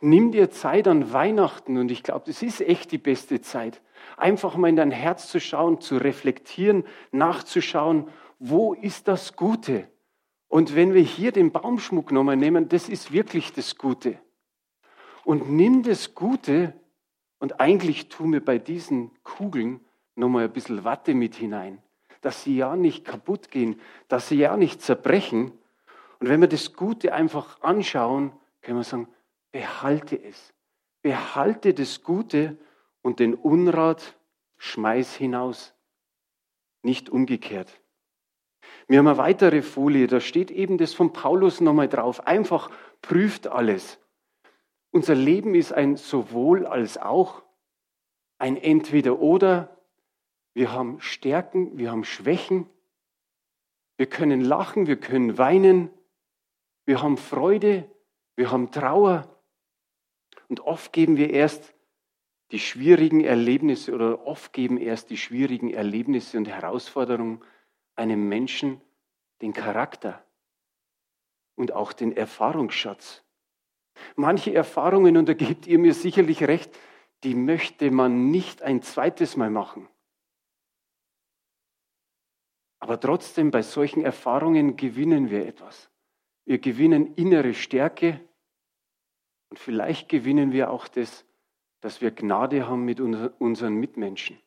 Nimm 0.01 0.33
dir 0.33 0.51
Zeit 0.51 0.89
an 0.89 1.13
Weihnachten 1.13 1.77
und 1.77 1.91
ich 1.91 2.03
glaube, 2.03 2.27
das 2.27 2.43
ist 2.43 2.61
echt 2.61 2.93
die 2.93 2.99
beste 2.99 3.41
Zeit. 3.41 3.83
Einfach 4.17 4.57
mal 4.57 4.69
in 4.69 4.77
dein 4.77 4.91
Herz 4.91 5.29
zu 5.29 5.41
schauen, 5.41 5.81
zu 5.81 5.97
reflektieren, 5.97 6.85
nachzuschauen, 7.13 8.09
wo 8.39 8.75
ist 8.75 9.09
das 9.09 9.37
Gute? 9.37 9.89
Und 10.49 10.77
wenn 10.77 10.95
wir 10.95 11.03
hier 11.03 11.33
den 11.33 11.53
Baumschmuck 11.53 12.13
nochmal 12.13 12.37
nehmen, 12.37 12.69
das 12.69 12.89
ist 12.89 13.13
wirklich 13.13 13.53
das 13.53 13.77
Gute. 13.77 14.19
Und 15.25 15.51
nimm 15.51 15.83
das 15.83 16.15
Gute 16.15 16.73
und 17.39 17.61
eigentlich 17.61 18.09
tun 18.09 18.33
wir 18.33 18.45
bei 18.45 18.59
diesen 18.59 19.11
Kugeln 19.23 19.81
nochmal 20.15 20.45
ein 20.45 20.53
bisschen 20.53 20.85
Watte 20.85 21.15
mit 21.15 21.35
hinein, 21.35 21.83
dass 22.21 22.45
sie 22.45 22.57
ja 22.57 22.77
nicht 22.77 23.05
kaputt 23.05 23.51
gehen, 23.51 23.81
dass 24.09 24.29
sie 24.29 24.37
ja 24.37 24.57
nicht 24.57 24.83
zerbrechen, 24.83 25.53
und 26.19 26.29
wenn 26.29 26.41
wir 26.41 26.49
das 26.49 26.73
Gute 26.73 27.13
einfach 27.13 27.61
anschauen, 27.61 28.33
können 28.63 28.79
wir 28.79 28.85
sagen, 28.85 29.09
behalte 29.53 30.23
es. 30.23 30.53
Behalte 31.03 31.75
das 31.75 32.03
Gute 32.03 32.57
und 33.07 33.21
den 33.21 33.35
Unrat 33.35 34.19
schmeiß 34.59 35.15
hinaus. 35.15 35.75
Nicht 36.83 37.09
umgekehrt. 37.09 37.81
Wir 38.89 38.99
haben 38.99 39.07
eine 39.09 39.19
weitere 39.19 39.63
Folie, 39.63 40.07
da 40.07 40.21
steht 40.21 40.51
eben 40.51 40.77
das 40.77 40.93
von 40.93 41.13
Paulus 41.13 41.61
nochmal 41.61 41.89
drauf. 41.89 42.27
Einfach 42.27 42.71
prüft 43.03 43.47
alles. 43.47 43.99
Unser 44.91 45.15
Leben 45.15 45.55
ist 45.55 45.73
ein 45.73 45.97
sowohl 45.97 46.67
als 46.67 46.99
auch, 46.99 47.43
ein 48.39 48.57
entweder 48.57 49.19
oder. 49.21 49.77
Wir 50.53 50.73
haben 50.73 51.01
Stärken, 51.01 51.79
wir 51.79 51.91
haben 51.91 52.05
Schwächen. 52.05 52.69
Wir 53.97 54.07
können 54.07 54.41
lachen, 54.41 54.87
wir 54.87 54.99
können 54.99 55.39
weinen 55.39 55.91
wir 56.87 57.03
haben 57.03 57.17
Freude, 57.17 57.91
wir 58.37 58.53
haben 58.53 58.71
Trauer. 58.71 59.29
Und 60.49 60.61
oft 60.61 60.93
geben 60.93 61.17
wir 61.17 61.31
erst 61.31 61.75
die 62.53 62.59
schwierigen 62.59 63.23
Erlebnisse 63.23 63.93
oder 63.95 64.27
oft 64.27 64.53
geben 64.53 64.79
erst 64.79 65.11
die 65.11 65.17
schwierigen 65.17 65.73
Erlebnisse 65.73 66.39
und 66.39 66.49
Herausforderungen 66.49 67.43
einem 67.97 68.29
Menschen 68.29 68.81
den 69.43 69.53
Charakter 69.53 70.25
und 71.57 71.73
auch 71.73 71.93
den 71.93 72.17
Erfahrungsschatz. 72.17 73.25
Manche 74.15 74.55
Erfahrungen, 74.55 75.17
und 75.17 75.29
da 75.29 75.35
gebt 75.35 75.67
ihr 75.67 75.79
mir 75.79 75.95
sicherlich 75.95 76.43
recht, 76.45 76.79
die 77.25 77.35
möchte 77.35 77.91
man 77.91 78.31
nicht 78.31 78.63
ein 78.63 78.83
zweites 78.83 79.37
Mal 79.37 79.51
machen. 79.51 79.89
Aber 82.79 83.01
trotzdem, 83.01 83.51
bei 83.51 83.63
solchen 83.63 84.05
Erfahrungen 84.05 84.77
gewinnen 84.77 85.31
wir 85.31 85.47
etwas. 85.47 85.91
Wir 86.45 86.59
gewinnen 86.59 87.15
innere 87.15 87.55
Stärke 87.55 88.21
und 89.49 89.59
vielleicht 89.59 90.09
gewinnen 90.09 90.53
wir 90.53 90.71
auch 90.71 90.87
das, 90.87 91.25
dass 91.81 92.01
wir 92.01 92.11
Gnade 92.11 92.67
haben 92.67 92.85
mit 92.85 93.01
unseren 93.01 93.75
Mitmenschen. 93.75 94.41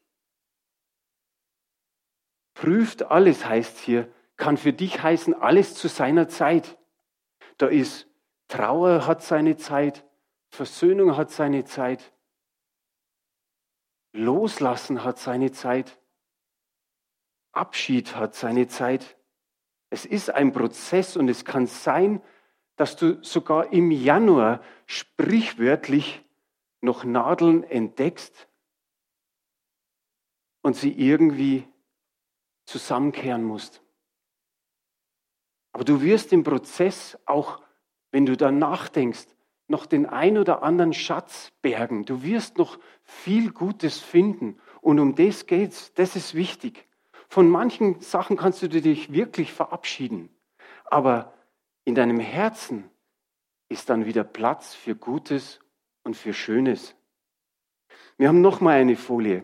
Prüft 2.53 3.03
alles 3.03 3.45
heißt 3.45 3.79
hier, 3.79 4.11
kann 4.35 4.57
für 4.57 4.73
dich 4.73 5.01
heißen, 5.01 5.33
alles 5.33 5.75
zu 5.75 5.87
seiner 5.87 6.27
Zeit. 6.27 6.77
Da 7.57 7.67
ist 7.67 8.07
Trauer 8.47 9.05
hat 9.05 9.21
seine 9.21 9.57
Zeit, 9.57 10.05
Versöhnung 10.49 11.15
hat 11.15 11.29
seine 11.29 11.65
Zeit, 11.65 12.11
Loslassen 14.11 15.03
hat 15.03 15.19
seine 15.19 15.51
Zeit, 15.51 15.99
Abschied 17.51 18.15
hat 18.15 18.33
seine 18.35 18.67
Zeit. 18.67 19.17
Es 19.91 20.05
ist 20.05 20.29
ein 20.31 20.51
Prozess 20.51 21.15
und 21.15 21.29
es 21.29 21.45
kann 21.45 21.67
sein, 21.67 22.21
dass 22.75 22.95
du 22.95 23.23
sogar 23.23 23.71
im 23.71 23.91
Januar 23.91 24.61
sprichwörtlich 24.85 26.23
noch 26.81 27.03
Nadeln 27.03 27.63
entdeckst 27.63 28.47
und 30.61 30.75
sie 30.75 30.91
irgendwie 30.91 31.67
zusammenkehren 32.65 33.43
musst. 33.43 33.81
Aber 35.71 35.83
du 35.83 36.01
wirst 36.01 36.33
im 36.33 36.43
Prozess 36.43 37.17
auch, 37.25 37.61
wenn 38.11 38.25
du 38.25 38.35
da 38.35 38.51
nachdenkst, 38.51 39.27
noch 39.67 39.85
den 39.85 40.07
ein 40.07 40.37
oder 40.37 40.63
anderen 40.63 40.93
Schatz 40.93 41.51
bergen. 41.61 42.03
Du 42.03 42.23
wirst 42.23 42.57
noch 42.57 42.79
viel 43.03 43.51
Gutes 43.51 43.99
finden. 43.99 44.59
Und 44.81 44.99
um 44.99 45.15
das 45.15 45.45
geht's. 45.45 45.93
Das 45.93 46.15
ist 46.15 46.33
wichtig. 46.33 46.87
Von 47.27 47.47
manchen 47.47 48.01
Sachen 48.01 48.35
kannst 48.35 48.63
du 48.63 48.67
dich 48.67 49.13
wirklich 49.13 49.53
verabschieden. 49.53 50.29
Aber 50.85 51.33
in 51.85 51.93
deinem 51.93 52.19
Herzen 52.19 52.89
ist 53.69 53.89
dann 53.91 54.05
wieder 54.05 54.23
Platz 54.23 54.73
für 54.73 54.95
Gutes 54.95 55.59
und 56.09 56.15
für 56.15 56.33
Schönes. 56.33 56.95
Wir 58.17 58.29
haben 58.29 58.41
noch 58.41 58.61
mal 58.61 58.79
eine 58.79 58.95
Folie. 58.95 59.43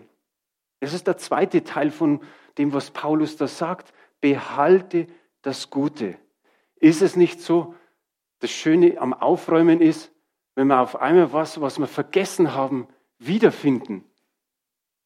Das 0.79 0.95
ist 0.95 1.05
der 1.05 1.17
zweite 1.17 1.63
Teil 1.63 1.91
von 1.91 2.21
dem, 2.57 2.73
was 2.73 2.89
Paulus 2.89 3.37
da 3.37 3.45
sagt. 3.45 3.93
Behalte 4.19 5.05
das 5.43 5.69
Gute. 5.69 6.17
Ist 6.77 7.03
es 7.03 7.15
nicht 7.15 7.39
so, 7.39 7.75
das 8.39 8.49
Schöne 8.49 8.99
am 8.99 9.13
Aufräumen 9.13 9.79
ist, 9.79 10.11
wenn 10.55 10.65
wir 10.65 10.79
auf 10.79 10.95
einmal 10.95 11.31
was, 11.33 11.61
was 11.61 11.77
wir 11.77 11.85
vergessen 11.85 12.55
haben, 12.55 12.87
wiederfinden? 13.19 14.03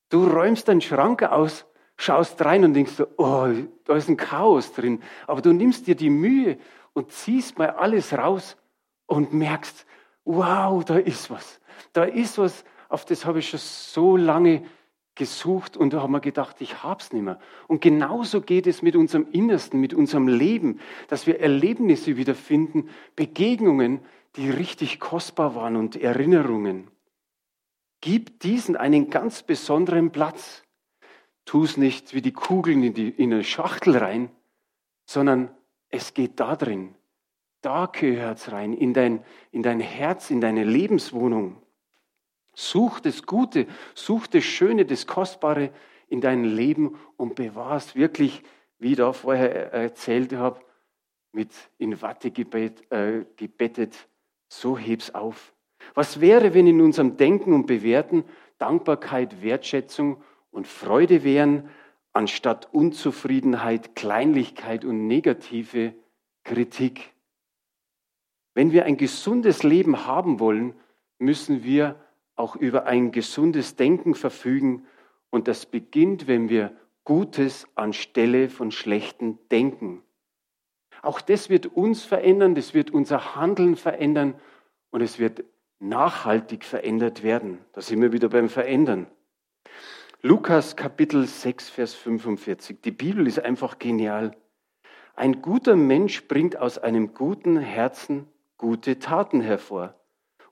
Du 0.07 0.27
räumst 0.27 0.69
deinen 0.69 0.79
Schrank 0.79 1.23
aus 1.23 1.65
schaust 1.97 2.41
rein 2.45 2.63
und 2.63 2.73
denkst, 2.73 3.03
oh, 3.17 3.49
da 3.83 3.95
ist 3.97 4.07
ein 4.07 4.15
Chaos 4.15 4.71
drin. 4.71 5.03
Aber 5.27 5.41
du 5.41 5.51
nimmst 5.51 5.87
dir 5.87 5.95
die 5.95 6.09
Mühe 6.09 6.57
und 6.93 7.11
ziehst 7.11 7.57
mal 7.57 7.71
alles 7.71 8.13
raus 8.13 8.55
und 9.07 9.33
merkst, 9.33 9.85
wow, 10.29 10.85
da 10.85 10.97
ist 10.97 11.31
was. 11.31 11.59
Da 11.91 12.03
ist 12.03 12.37
was, 12.37 12.63
auf 12.87 13.03
das 13.03 13.25
habe 13.25 13.39
ich 13.39 13.49
schon 13.49 13.59
so 13.59 14.15
lange 14.15 14.63
gesucht 15.15 15.75
und 15.75 15.91
da 15.91 16.01
haben 16.01 16.11
wir 16.11 16.19
gedacht, 16.19 16.61
ich 16.61 16.83
hab's 16.83 17.11
nicht 17.11 17.23
mehr. 17.23 17.39
Und 17.67 17.81
genauso 17.81 18.39
geht 18.39 18.67
es 18.67 18.81
mit 18.81 18.95
unserem 18.95 19.27
Innersten, 19.31 19.79
mit 19.81 19.93
unserem 19.93 20.27
Leben, 20.27 20.79
dass 21.07 21.25
wir 21.25 21.39
Erlebnisse 21.39 22.15
wiederfinden, 22.15 22.89
Begegnungen, 23.15 24.01
die 24.35 24.51
richtig 24.51 24.99
kostbar 24.99 25.55
waren 25.55 25.75
und 25.75 25.95
Erinnerungen. 25.95 26.89
Gib 27.99 28.39
diesen 28.39 28.77
einen 28.77 29.09
ganz 29.09 29.41
besonderen 29.41 30.11
Platz. 30.11 30.63
Tu 31.45 31.63
es 31.63 31.75
nicht 31.75 32.13
wie 32.13 32.21
die 32.21 32.33
Kugeln 32.33 32.83
in, 32.83 32.93
die, 32.93 33.09
in 33.09 33.33
eine 33.33 33.43
Schachtel 33.43 33.97
rein, 33.97 34.29
sondern 35.05 35.49
es 35.89 36.13
geht 36.13 36.39
da 36.39 36.55
drin. 36.55 36.93
Da 37.61 37.87
gehört 37.87 38.37
es 38.37 38.51
rein, 38.51 38.73
in 38.73 38.93
dein, 38.93 39.23
in 39.51 39.63
dein 39.63 39.79
Herz, 39.79 40.29
in 40.29 40.41
deine 40.41 40.63
Lebenswohnung. 40.63 41.61
Such 42.53 42.99
das 42.99 43.23
Gute, 43.23 43.67
such 43.93 44.27
das 44.27 44.43
Schöne, 44.43 44.85
das 44.85 45.07
Kostbare 45.07 45.71
in 46.07 46.21
deinem 46.21 46.43
Leben 46.43 46.97
und 47.17 47.35
bewahrst 47.35 47.95
wirklich, 47.95 48.43
wie 48.79 48.91
ich 48.91 48.97
da 48.97 49.13
vorher 49.13 49.73
erzählt 49.73 50.33
habe, 50.33 50.59
mit 51.31 51.51
in 51.77 52.01
Watte 52.01 52.31
gebet, 52.31 52.91
äh, 52.91 53.25
gebettet, 53.35 54.07
so 54.47 54.77
heb's 54.77 55.13
auf. 55.13 55.53
Was 55.93 56.21
wäre, 56.21 56.53
wenn 56.53 56.65
in 56.65 56.81
unserem 56.81 57.17
Denken 57.17 57.53
und 57.53 57.67
Bewerten 57.67 58.23
Dankbarkeit, 58.59 59.41
Wertschätzung 59.41 60.21
und 60.51 60.67
Freude 60.67 61.23
wären, 61.23 61.69
anstatt 62.13 62.71
Unzufriedenheit, 62.73 63.95
Kleinlichkeit 63.95 64.85
und 64.85 65.07
negative 65.07 65.93
Kritik. 66.43 67.13
Wenn 68.59 68.73
wir 68.73 68.83
ein 68.83 68.97
gesundes 68.97 69.63
Leben 69.63 70.05
haben 70.05 70.41
wollen, 70.41 70.73
müssen 71.17 71.63
wir 71.63 71.95
auch 72.35 72.57
über 72.57 72.87
ein 72.87 73.13
gesundes 73.13 73.77
Denken 73.77 74.15
verfügen 74.15 74.85
und 75.29 75.47
das 75.47 75.65
beginnt, 75.65 76.27
wenn 76.27 76.49
wir 76.49 76.73
Gutes 77.05 77.69
anstelle 77.75 78.49
von 78.49 78.71
schlechten 78.71 79.39
denken. 79.49 80.03
Auch 81.01 81.21
das 81.21 81.49
wird 81.49 81.67
uns 81.67 82.03
verändern, 82.03 82.53
das 82.53 82.73
wird 82.73 82.91
unser 82.91 83.33
Handeln 83.33 83.77
verändern 83.77 84.35
und 84.91 84.99
es 84.99 85.19
wird 85.19 85.45
nachhaltig 85.79 86.65
verändert 86.65 87.23
werden. 87.23 87.59
Da 87.71 87.79
sind 87.79 88.01
wir 88.01 88.11
wieder 88.11 88.27
beim 88.27 88.49
Verändern. 88.49 89.07
Lukas 90.21 90.75
Kapitel 90.75 91.25
6, 91.25 91.69
Vers 91.69 91.93
45. 91.93 92.81
Die 92.81 92.91
Bibel 92.91 93.25
ist 93.25 93.39
einfach 93.39 93.79
genial. 93.79 94.35
Ein 95.15 95.41
guter 95.41 95.77
Mensch 95.77 96.27
bringt 96.27 96.57
aus 96.57 96.77
einem 96.77 97.13
guten 97.13 97.57
Herzen 97.57 98.27
gute 98.59 98.99
Taten 98.99 99.41
hervor. 99.41 99.95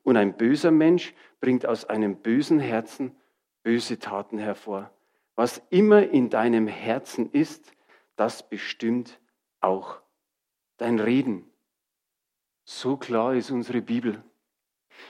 Und 0.01 0.17
ein 0.17 0.35
böser 0.35 0.71
Mensch 0.71 1.13
bringt 1.39 1.67
aus 1.67 1.85
einem 1.85 2.15
bösen 2.15 2.59
Herzen 2.59 3.15
böse 3.61 3.99
Taten 3.99 4.39
hervor. 4.39 4.89
Was 5.35 5.61
immer 5.69 6.09
in 6.09 6.29
deinem 6.31 6.67
Herzen 6.67 7.29
ist, 7.31 7.73
das 8.15 8.49
bestimmt 8.49 9.19
auch 9.59 10.01
dein 10.77 10.99
Reden. 10.99 11.45
So 12.63 12.97
klar 12.97 13.35
ist 13.35 13.51
unsere 13.51 13.81
Bibel. 13.81 14.23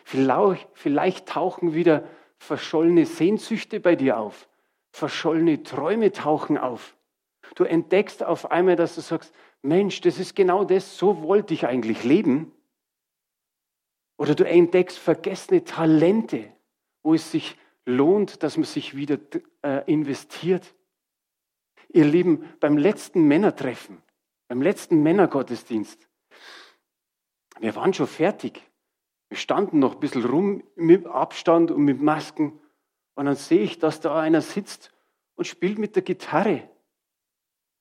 Vielleicht, 0.03 0.67
vielleicht 0.73 1.27
tauchen 1.27 1.73
wieder 1.73 2.03
verschollene 2.39 3.05
Sehnsüchte 3.05 3.79
bei 3.79 3.95
dir 3.95 4.17
auf. 4.17 4.49
Verschollene 4.91 5.61
Träume 5.61 6.11
tauchen 6.11 6.57
auf. 6.57 6.97
Du 7.55 7.63
entdeckst 7.63 8.23
auf 8.23 8.51
einmal, 8.51 8.75
dass 8.75 8.95
du 8.95 9.01
sagst, 9.01 9.33
Mensch, 9.61 10.01
das 10.01 10.17
ist 10.17 10.35
genau 10.35 10.63
das, 10.63 10.97
so 10.97 11.21
wollte 11.21 11.53
ich 11.53 11.67
eigentlich 11.67 12.03
leben. 12.03 12.51
Oder 14.17 14.35
du 14.35 14.45
entdeckst 14.45 14.97
vergessene 14.97 15.63
Talente, 15.63 16.51
wo 17.03 17.13
es 17.13 17.31
sich 17.31 17.57
lohnt, 17.85 18.43
dass 18.43 18.57
man 18.57 18.65
sich 18.65 18.95
wieder 18.95 19.17
äh, 19.63 19.89
investiert. 19.91 20.75
Ihr 21.89 22.05
Lieben, 22.05 22.45
beim 22.59 22.77
letzten 22.77 23.23
Männertreffen, 23.23 24.01
beim 24.47 24.61
letzten 24.61 25.01
Männergottesdienst, 25.03 26.07
wir 27.59 27.75
waren 27.75 27.93
schon 27.93 28.07
fertig. 28.07 28.61
Wir 29.29 29.37
standen 29.37 29.79
noch 29.79 29.95
ein 29.95 29.99
bisschen 29.99 30.25
rum 30.25 30.63
mit 30.75 31.05
Abstand 31.05 31.71
und 31.71 31.83
mit 31.83 32.01
Masken. 32.01 32.59
Und 33.15 33.25
dann 33.25 33.35
sehe 33.35 33.61
ich, 33.61 33.79
dass 33.79 33.99
da 33.99 34.19
einer 34.19 34.41
sitzt 34.41 34.93
und 35.35 35.45
spielt 35.45 35.79
mit 35.79 35.95
der 35.95 36.03
Gitarre. 36.03 36.69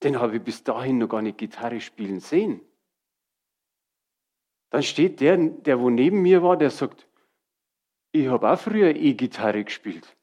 Den 0.03 0.18
habe 0.18 0.37
ich 0.37 0.42
bis 0.42 0.64
dahin 0.64 0.99
noch 0.99 1.09
gar 1.09 1.22
nicht 1.22 1.38
Gitarre 1.38 1.81
spielen 1.81 2.20
sehen. 2.20 2.61
Dann 4.70 4.83
steht 4.83 5.20
der, 5.20 5.37
der 5.37 5.81
wo 5.81 5.90
neben 5.90 6.22
mir 6.22 6.42
war, 6.42 6.57
der 6.57 6.70
sagt, 6.70 7.07
ich 8.12 8.29
habe 8.29 8.50
auch 8.50 8.59
früher 8.59 8.94
E-Gitarre 8.94 9.64
gespielt. 9.64 10.16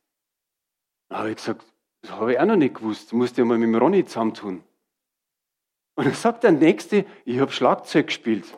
Da 1.10 1.20
habe 1.20 1.32
ich 1.32 1.38
gesagt, 1.38 1.66
das 2.02 2.12
habe 2.12 2.34
ich 2.34 2.40
auch 2.40 2.46
noch 2.46 2.56
nicht 2.56 2.76
gewusst. 2.76 3.14
Musste 3.14 3.42
ich 3.42 3.48
mal 3.48 3.58
mit 3.58 3.68
dem 3.68 3.76
Ronny 3.76 4.04
zusammentun. 4.04 4.64
Und 5.96 6.06
dann 6.06 6.14
sagt 6.14 6.44
der 6.44 6.52
Nächste, 6.52 7.06
ich 7.24 7.40
habe 7.40 7.52
Schlagzeug 7.52 8.08
gespielt. 8.08 8.58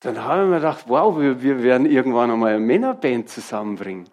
Dann 0.00 0.22
habe 0.22 0.42
ich 0.42 0.48
mir 0.48 0.56
gedacht, 0.56 0.84
wow, 0.86 1.18
wir, 1.18 1.42
wir 1.42 1.62
werden 1.62 1.86
irgendwann 1.86 2.30
einmal 2.30 2.54
eine 2.54 2.64
Männerband 2.64 3.28
zusammenbringen. 3.28 4.08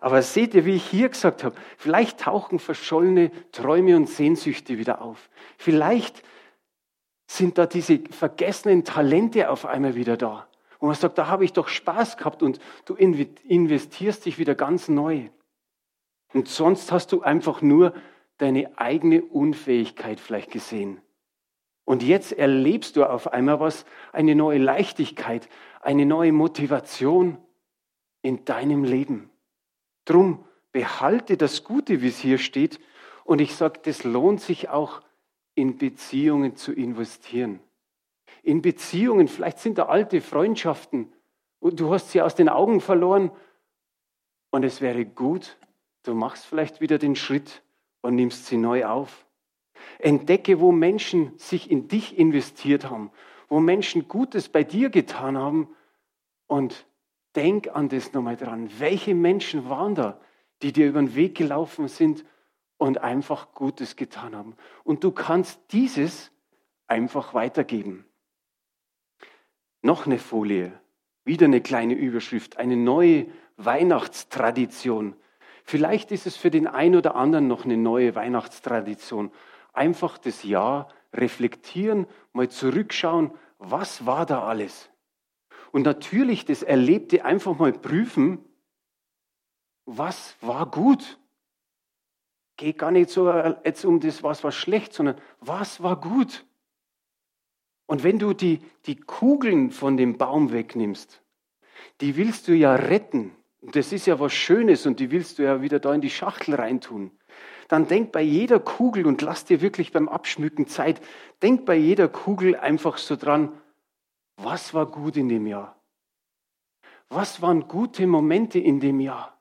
Aber 0.00 0.22
seht 0.22 0.54
ihr, 0.54 0.64
wie 0.66 0.76
ich 0.76 0.86
hier 0.86 1.08
gesagt 1.08 1.42
habe, 1.42 1.56
vielleicht 1.78 2.20
tauchen 2.20 2.58
verschollene 2.58 3.30
Träume 3.50 3.96
und 3.96 4.08
Sehnsüchte 4.08 4.78
wieder 4.78 5.00
auf. 5.00 5.30
Vielleicht 5.56 6.22
sind 7.26 7.58
da 7.58 7.66
diese 7.66 7.98
vergessenen 8.10 8.84
Talente 8.84 9.50
auf 9.50 9.66
einmal 9.66 9.94
wieder 9.94 10.16
da. 10.16 10.46
Und 10.78 10.88
man 10.88 10.96
sagt, 10.96 11.18
da 11.18 11.26
habe 11.26 11.44
ich 11.44 11.52
doch 11.52 11.68
Spaß 11.68 12.16
gehabt 12.16 12.42
und 12.42 12.60
du 12.84 12.94
investierst 12.94 14.24
dich 14.26 14.38
wieder 14.38 14.54
ganz 14.54 14.88
neu. 14.88 15.28
Und 16.32 16.48
sonst 16.48 16.92
hast 16.92 17.12
du 17.12 17.22
einfach 17.22 17.62
nur 17.62 17.94
deine 18.38 18.78
eigene 18.78 19.22
Unfähigkeit 19.22 20.20
vielleicht 20.20 20.50
gesehen. 20.50 21.00
Und 21.84 22.02
jetzt 22.02 22.32
erlebst 22.32 22.96
du 22.96 23.04
auf 23.04 23.32
einmal 23.32 23.60
was, 23.60 23.86
eine 24.12 24.34
neue 24.34 24.58
Leichtigkeit, 24.58 25.48
eine 25.80 26.04
neue 26.04 26.32
Motivation 26.32 27.38
in 28.22 28.44
deinem 28.44 28.84
Leben. 28.84 29.30
Drum 30.04 30.44
behalte 30.72 31.36
das 31.36 31.64
Gute, 31.64 32.02
wie 32.02 32.08
es 32.08 32.18
hier 32.18 32.38
steht. 32.38 32.80
Und 33.24 33.40
ich 33.40 33.54
sage, 33.54 33.80
das 33.82 34.04
lohnt 34.04 34.40
sich 34.40 34.68
auch 34.68 35.00
in 35.56 35.78
Beziehungen 35.78 36.54
zu 36.54 36.72
investieren. 36.72 37.58
In 38.42 38.62
Beziehungen, 38.62 39.26
vielleicht 39.26 39.58
sind 39.58 39.78
da 39.78 39.86
alte 39.86 40.20
Freundschaften 40.20 41.12
und 41.58 41.80
du 41.80 41.92
hast 41.92 42.12
sie 42.12 42.22
aus 42.22 42.36
den 42.36 42.48
Augen 42.48 42.80
verloren. 42.80 43.32
Und 44.50 44.62
es 44.62 44.80
wäre 44.80 45.04
gut, 45.04 45.56
du 46.04 46.14
machst 46.14 46.44
vielleicht 46.44 46.80
wieder 46.80 46.98
den 46.98 47.16
Schritt 47.16 47.62
und 48.02 48.14
nimmst 48.14 48.46
sie 48.46 48.58
neu 48.58 48.84
auf. 48.84 49.26
Entdecke, 49.98 50.60
wo 50.60 50.72
Menschen 50.72 51.32
sich 51.38 51.70
in 51.70 51.88
dich 51.88 52.18
investiert 52.18 52.88
haben, 52.88 53.10
wo 53.48 53.58
Menschen 53.58 54.08
Gutes 54.08 54.48
bei 54.48 54.62
dir 54.62 54.90
getan 54.90 55.38
haben 55.38 55.68
und 56.46 56.86
denk 57.34 57.74
an 57.74 57.88
das 57.88 58.12
nochmal 58.12 58.36
dran. 58.36 58.70
Welche 58.78 59.14
Menschen 59.14 59.68
waren 59.68 59.94
da, 59.94 60.20
die 60.62 60.72
dir 60.72 60.88
über 60.88 61.00
den 61.00 61.14
Weg 61.14 61.34
gelaufen 61.34 61.88
sind 61.88 62.24
und 62.78 62.98
einfach 62.98 63.52
Gutes 63.52 63.96
getan 63.96 64.36
haben? 64.36 64.56
Und 64.84 65.04
du 65.04 65.12
kannst 65.12 65.60
dieses 65.72 66.30
einfach 66.86 67.34
weitergeben. 67.34 68.04
Noch 69.82 70.06
eine 70.06 70.18
Folie, 70.18 70.72
wieder 71.24 71.46
eine 71.46 71.60
kleine 71.60 71.94
Überschrift, 71.94 72.56
eine 72.58 72.76
neue 72.76 73.26
Weihnachtstradition. 73.56 75.16
Vielleicht 75.64 76.12
ist 76.12 76.26
es 76.26 76.36
für 76.36 76.50
den 76.50 76.66
einen 76.66 76.96
oder 76.96 77.14
anderen 77.14 77.48
noch 77.48 77.64
eine 77.64 77.76
neue 77.76 78.14
Weihnachtstradition 78.14 79.32
einfach 79.76 80.18
das 80.18 80.42
Jahr 80.42 80.88
reflektieren, 81.12 82.06
mal 82.32 82.48
zurückschauen, 82.48 83.32
was 83.58 84.06
war 84.06 84.26
da 84.26 84.46
alles? 84.46 84.90
Und 85.72 85.82
natürlich 85.82 86.44
das 86.44 86.62
Erlebte 86.62 87.24
einfach 87.24 87.58
mal 87.58 87.72
prüfen, 87.72 88.44
was 89.84 90.36
war 90.40 90.70
gut? 90.70 91.18
Geht 92.56 92.78
gar 92.78 92.90
nicht 92.90 93.10
so 93.10 93.28
äh, 93.28 93.54
jetzt 93.64 93.84
um 93.84 94.00
das, 94.00 94.22
was 94.22 94.44
war 94.44 94.52
schlecht, 94.52 94.92
sondern 94.92 95.16
was 95.40 95.82
war 95.82 96.00
gut? 96.00 96.44
Und 97.86 98.02
wenn 98.02 98.18
du 98.18 98.32
die, 98.32 98.60
die 98.86 98.96
Kugeln 98.96 99.70
von 99.70 99.96
dem 99.96 100.18
Baum 100.18 100.52
wegnimmst, 100.52 101.22
die 102.00 102.16
willst 102.16 102.48
du 102.48 102.54
ja 102.54 102.74
retten. 102.74 103.32
Das 103.62 103.92
ist 103.92 104.06
ja 104.06 104.18
was 104.20 104.32
Schönes 104.32 104.86
und 104.86 105.00
die 105.00 105.10
willst 105.10 105.38
du 105.38 105.42
ja 105.42 105.62
wieder 105.62 105.78
da 105.78 105.92
in 105.94 106.00
die 106.00 106.10
Schachtel 106.10 106.54
reintun 106.54 107.10
dann 107.68 107.88
denk 107.88 108.12
bei 108.12 108.22
jeder 108.22 108.60
Kugel 108.60 109.06
und 109.06 109.22
lass 109.22 109.44
dir 109.44 109.60
wirklich 109.60 109.92
beim 109.92 110.08
Abschmücken 110.08 110.66
Zeit, 110.66 111.00
denk 111.42 111.64
bei 111.64 111.74
jeder 111.74 112.08
Kugel 112.08 112.56
einfach 112.56 112.98
so 112.98 113.16
dran, 113.16 113.52
was 114.36 114.74
war 114.74 114.86
gut 114.86 115.16
in 115.16 115.28
dem 115.28 115.46
Jahr? 115.46 115.76
Was 117.08 117.42
waren 117.42 117.68
gute 117.68 118.06
Momente 118.06 118.58
in 118.58 118.80
dem 118.80 119.00
Jahr? 119.00 119.38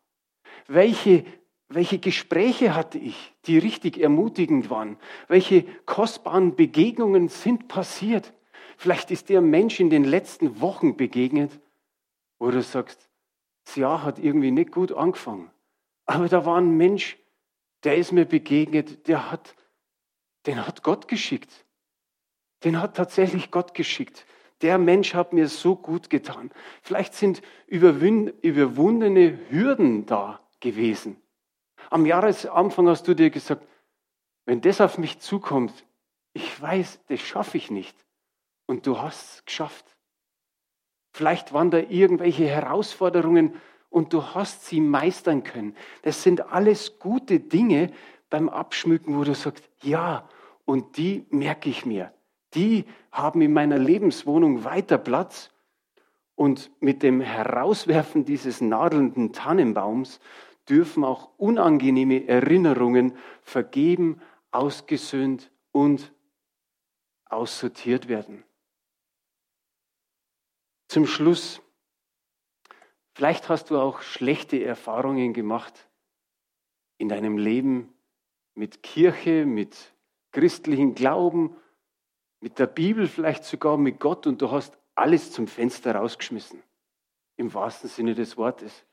Welche, 0.68 1.26
welche 1.68 1.98
Gespräche 1.98 2.76
hatte 2.76 2.98
ich, 2.98 3.34
die 3.46 3.58
richtig 3.58 4.00
ermutigend 4.00 4.70
waren? 4.70 4.98
Welche 5.28 5.64
kostbaren 5.86 6.56
Begegnungen 6.56 7.28
sind 7.28 7.68
passiert? 7.68 8.34
Vielleicht 8.78 9.10
ist 9.12 9.30
dir 9.30 9.40
ein 9.40 9.50
Mensch 9.50 9.80
in 9.80 9.90
den 9.90 10.04
letzten 10.04 10.62
Wochen 10.62 10.96
begegnet, 10.96 11.60
wo 12.38 12.52
du 12.52 12.62
sagst, 12.62 13.10
das 13.66 13.76
Jahr 13.78 14.04
hat 14.04 14.20
irgendwie 14.20 14.52
nicht 14.52 14.72
gut 14.72 14.92
angefangen. 14.92 15.50
Aber 16.06 16.28
da 16.28 16.46
war 16.46 16.58
ein 16.58 16.78
Mensch, 16.78 17.18
der 17.84 17.98
ist 17.98 18.12
mir 18.12 18.26
begegnet, 18.26 19.08
der 19.08 19.32
hat, 19.32 19.56
den 20.46 20.68
hat 20.68 20.84
Gott 20.84 21.08
geschickt. 21.08 21.66
Den 22.64 22.80
hat 22.80 22.96
tatsächlich 22.96 23.50
Gott 23.50 23.74
geschickt. 23.74 24.26
Der 24.62 24.78
Mensch 24.78 25.14
hat 25.14 25.34
mir 25.34 25.48
so 25.48 25.76
gut 25.76 26.10
getan. 26.10 26.52
Vielleicht 26.82 27.14
sind 27.14 27.42
überwundene 27.68 29.40
Hürden 29.50 30.06
da 30.06 30.40
gewesen. 30.60 31.18
Am 31.90 32.06
Jahresanfang 32.06 32.88
hast 32.88 33.08
du 33.08 33.14
dir 33.14 33.30
gesagt, 33.30 33.66
wenn 34.46 34.62
das 34.62 34.82
auf 34.82 34.98
mich 34.98 35.20
zukommt, 35.20 35.86
ich 36.34 36.62
weiß, 36.62 37.00
das 37.08 37.20
schaffe 37.22 37.58
ich 37.58 37.72
nicht. 37.72 37.96
Und 38.66 38.88
du 38.88 39.00
hast 39.00 39.36
es 39.36 39.46
geschafft. 39.46 39.86
Vielleicht 41.14 41.54
waren 41.54 41.72
da 41.72 41.78
irgendwelche 41.78 42.48
Herausforderungen, 42.48 43.54
und 43.96 44.12
du 44.12 44.26
hast 44.36 44.66
sie 44.66 44.82
meistern 44.82 45.46
können. 45.46 45.74
Das 46.02 46.22
sind 46.22 46.52
alles 46.52 47.00
gute 47.00 47.40
Dinge 47.40 47.94
beim 48.30 48.50
Abschmücken, 48.50 49.18
wo 49.18 49.24
du 49.24 49.34
sagst, 49.34 49.64
ja, 49.84 50.28
und 50.66 50.98
die 50.98 51.26
merke 51.30 51.70
ich 51.70 51.86
mir. 51.86 52.12
Die 52.56 52.84
haben 53.10 53.40
in 53.40 53.54
meiner 53.54 53.78
Lebenswohnung 53.78 54.66
weiter 54.66 54.98
Platz. 54.98 55.50
Und 56.36 56.72
mit 56.82 57.04
dem 57.04 57.22
Herauswerfen 57.22 58.26
dieses 58.26 58.60
nadelnden 58.60 59.32
Tannenbaums 59.32 60.20
dürfen 60.70 61.04
auch 61.04 61.38
unangenehme 61.38 62.28
Erinnerungen 62.28 63.18
vergeben, 63.42 64.22
ausgesöhnt 64.52 65.52
und 65.72 66.14
aussortiert 67.26 68.08
werden. 68.08 68.44
Zum 70.88 71.06
Schluss 71.06 71.62
Vielleicht 73.16 73.48
hast 73.48 73.70
du 73.70 73.80
auch 73.80 74.02
schlechte 74.02 74.62
Erfahrungen 74.62 75.32
gemacht 75.32 75.88
in 76.98 77.08
deinem 77.08 77.38
Leben 77.38 77.94
mit 78.56 78.84
Kirche, 78.84 79.46
mit 79.46 79.94
christlichem 80.34 80.96
Glauben, 80.96 81.56
mit 82.42 82.60
der 82.60 82.68
Bibel, 82.68 83.08
vielleicht 83.08 83.46
sogar 83.46 83.78
mit 83.78 84.02
Gott 84.02 84.28
und 84.28 84.42
du 84.42 84.52
hast 84.52 84.78
alles 84.96 85.32
zum 85.32 85.48
Fenster 85.48 85.96
rausgeschmissen. 85.96 86.62
im 87.38 87.54
wahrsten 87.54 87.90
Sinne 87.90 88.16
des 88.16 88.38
Wortes. 88.38 88.86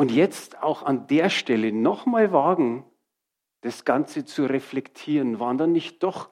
Und 0.00 0.10
jetzt 0.10 0.62
auch 0.62 0.82
an 0.82 1.08
der 1.08 1.28
Stelle 1.28 1.72
nochmal 1.72 2.32
wagen, 2.32 2.86
das 3.60 3.84
Ganze 3.84 4.24
zu 4.24 4.46
reflektieren. 4.46 5.40
Waren 5.40 5.58
da 5.58 5.66
nicht 5.66 6.02
doch 6.02 6.30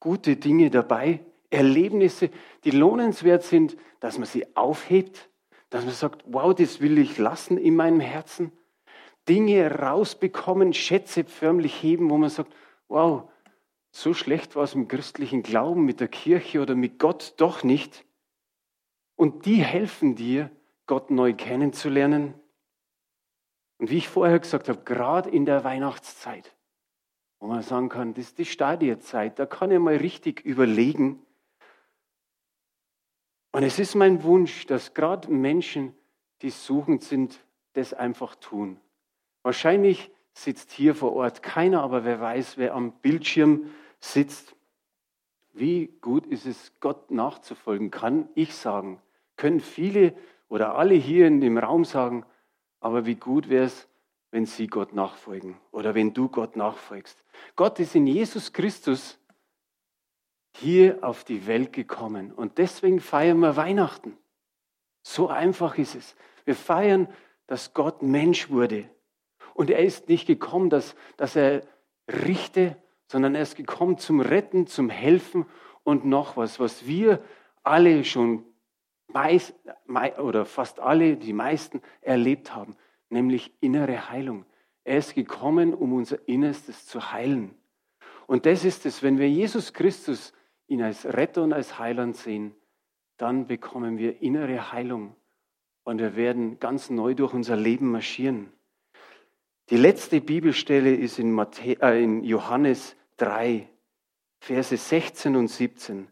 gute 0.00 0.36
Dinge 0.36 0.68
dabei? 0.68 1.24
Erlebnisse, 1.48 2.28
die 2.64 2.72
lohnenswert 2.72 3.42
sind, 3.42 3.78
dass 4.00 4.18
man 4.18 4.26
sie 4.26 4.54
aufhebt, 4.54 5.30
dass 5.70 5.86
man 5.86 5.94
sagt, 5.94 6.24
wow, 6.26 6.54
das 6.54 6.82
will 6.82 6.98
ich 6.98 7.16
lassen 7.16 7.56
in 7.56 7.74
meinem 7.74 8.00
Herzen. 8.00 8.52
Dinge 9.30 9.66
rausbekommen, 9.74 10.74
Schätze 10.74 11.24
förmlich 11.24 11.82
heben, 11.82 12.10
wo 12.10 12.18
man 12.18 12.28
sagt, 12.28 12.52
wow, 12.88 13.30
so 13.92 14.12
schlecht 14.12 14.56
war 14.56 14.64
es 14.64 14.74
im 14.74 14.88
christlichen 14.88 15.42
Glauben 15.42 15.86
mit 15.86 16.00
der 16.00 16.08
Kirche 16.08 16.60
oder 16.60 16.74
mit 16.74 16.98
Gott 16.98 17.32
doch 17.38 17.62
nicht. 17.62 18.04
Und 19.14 19.46
die 19.46 19.64
helfen 19.64 20.16
dir, 20.16 20.50
Gott 20.84 21.10
neu 21.10 21.32
kennenzulernen. 21.32 22.34
Und 23.78 23.90
wie 23.90 23.98
ich 23.98 24.08
vorher 24.08 24.38
gesagt 24.38 24.68
habe, 24.68 24.82
gerade 24.84 25.30
in 25.30 25.44
der 25.44 25.64
Weihnachtszeit, 25.64 26.54
wo 27.38 27.46
man 27.46 27.62
sagen 27.62 27.88
kann, 27.88 28.14
das 28.14 28.26
ist 28.26 28.38
die 28.38 28.44
Stadiezeit, 28.44 29.38
da 29.38 29.46
kann 29.46 29.70
ich 29.70 29.78
mal 29.78 29.96
richtig 29.96 30.40
überlegen. 30.44 31.24
Und 33.52 33.62
es 33.62 33.78
ist 33.78 33.94
mein 33.94 34.22
Wunsch, 34.22 34.66
dass 34.66 34.94
gerade 34.94 35.30
Menschen, 35.30 35.94
die 36.42 36.50
suchend 36.50 37.02
sind, 37.02 37.44
das 37.74 37.92
einfach 37.92 38.34
tun. 38.36 38.80
Wahrscheinlich 39.42 40.10
sitzt 40.32 40.72
hier 40.72 40.94
vor 40.94 41.14
Ort 41.14 41.42
keiner, 41.42 41.82
aber 41.82 42.04
wer 42.04 42.20
weiß, 42.20 42.58
wer 42.58 42.74
am 42.74 42.92
Bildschirm 42.92 43.70
sitzt. 44.00 44.54
Wie 45.52 45.88
gut 46.00 46.26
ist 46.26 46.44
es, 46.44 46.72
Gott 46.80 47.10
nachzufolgen, 47.10 47.90
kann 47.90 48.28
ich 48.34 48.54
sagen. 48.54 49.00
Können 49.36 49.60
viele 49.60 50.14
oder 50.48 50.76
alle 50.76 50.94
hier 50.94 51.26
in 51.26 51.40
dem 51.40 51.56
Raum 51.56 51.84
sagen, 51.84 52.26
aber 52.86 53.04
wie 53.04 53.16
gut 53.16 53.48
wäre 53.48 53.64
es, 53.64 53.88
wenn 54.30 54.46
sie 54.46 54.68
Gott 54.68 54.92
nachfolgen 54.92 55.58
oder 55.72 55.96
wenn 55.96 56.14
du 56.14 56.28
Gott 56.28 56.54
nachfolgst. 56.54 57.18
Gott 57.56 57.80
ist 57.80 57.96
in 57.96 58.06
Jesus 58.06 58.52
Christus 58.52 59.18
hier 60.56 61.02
auf 61.02 61.24
die 61.24 61.48
Welt 61.48 61.72
gekommen 61.72 62.30
und 62.30 62.58
deswegen 62.58 63.00
feiern 63.00 63.40
wir 63.40 63.56
Weihnachten. 63.56 64.16
So 65.02 65.26
einfach 65.26 65.78
ist 65.78 65.96
es. 65.96 66.14
Wir 66.44 66.54
feiern, 66.54 67.08
dass 67.48 67.74
Gott 67.74 68.02
Mensch 68.02 68.50
wurde. 68.50 68.88
Und 69.54 69.68
er 69.68 69.80
ist 69.80 70.08
nicht 70.08 70.28
gekommen, 70.28 70.70
dass, 70.70 70.94
dass 71.16 71.34
er 71.34 71.62
richte, 72.06 72.76
sondern 73.08 73.34
er 73.34 73.42
ist 73.42 73.56
gekommen 73.56 73.98
zum 73.98 74.20
Retten, 74.20 74.68
zum 74.68 74.90
Helfen 74.90 75.44
und 75.82 76.04
noch 76.04 76.36
was, 76.36 76.60
was 76.60 76.86
wir 76.86 77.20
alle 77.64 78.04
schon 78.04 78.44
meist, 79.16 79.54
oder 80.18 80.44
fast 80.44 80.78
alle, 80.78 81.16
die 81.16 81.32
meisten 81.32 81.80
erlebt 82.02 82.54
haben, 82.54 82.76
nämlich 83.08 83.52
innere 83.60 84.10
Heilung. 84.10 84.44
Er 84.84 84.98
ist 84.98 85.14
gekommen, 85.14 85.72
um 85.72 85.94
unser 85.94 86.28
Innerstes 86.28 86.86
zu 86.86 87.12
heilen. 87.12 87.54
Und 88.26 88.44
das 88.44 88.64
ist 88.64 88.84
es, 88.84 89.02
wenn 89.02 89.18
wir 89.18 89.30
Jesus 89.30 89.72
Christus 89.72 90.32
ihn 90.66 90.82
als 90.82 91.06
Retter 91.06 91.42
und 91.42 91.52
als 91.52 91.78
Heiland 91.78 92.16
sehen, 92.16 92.54
dann 93.16 93.46
bekommen 93.46 93.96
wir 93.96 94.20
innere 94.20 94.72
Heilung 94.72 95.16
und 95.84 95.98
wir 95.98 96.14
werden 96.16 96.58
ganz 96.58 96.90
neu 96.90 97.14
durch 97.14 97.32
unser 97.32 97.56
Leben 97.56 97.90
marschieren. 97.90 98.52
Die 99.70 99.78
letzte 99.78 100.20
Bibelstelle 100.20 100.94
ist 100.94 101.18
in, 101.18 101.32
Matthä 101.32 101.78
äh, 101.80 102.02
in 102.02 102.22
Johannes 102.22 102.96
3, 103.16 103.68
Verse 104.40 104.76
16 104.76 105.34
und 105.36 105.48
17. 105.48 106.08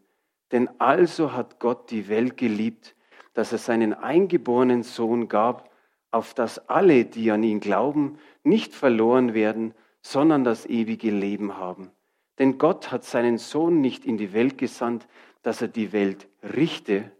Denn 0.51 0.69
also 0.79 1.33
hat 1.33 1.59
Gott 1.59 1.91
die 1.91 2.07
Welt 2.07 2.37
geliebt, 2.37 2.94
dass 3.35 3.51
er 3.51 3.59
seinen 3.59 3.93
eingeborenen 3.93 4.81
Sohn 4.81 5.27
gab, 5.27 5.69
auf 6.09 6.33
dass 6.33 6.69
alle, 6.69 7.05
die 7.05 7.29
an 7.29 7.43
ihn 7.43 7.59
glauben, 7.59 8.17
nicht 8.43 8.73
verloren 8.73 9.33
werden, 9.33 9.73
sondern 10.01 10.43
das 10.43 10.65
ewige 10.65 11.11
Leben 11.11 11.57
haben. 11.57 11.91
Denn 12.39 12.57
Gott 12.57 12.91
hat 12.91 13.03
seinen 13.03 13.37
Sohn 13.37 13.81
nicht 13.81 14.05
in 14.05 14.17
die 14.17 14.33
Welt 14.33 14.57
gesandt, 14.57 15.07
dass 15.43 15.61
er 15.61 15.67
die 15.67 15.91
Welt 15.91 16.27
richte, 16.41 17.11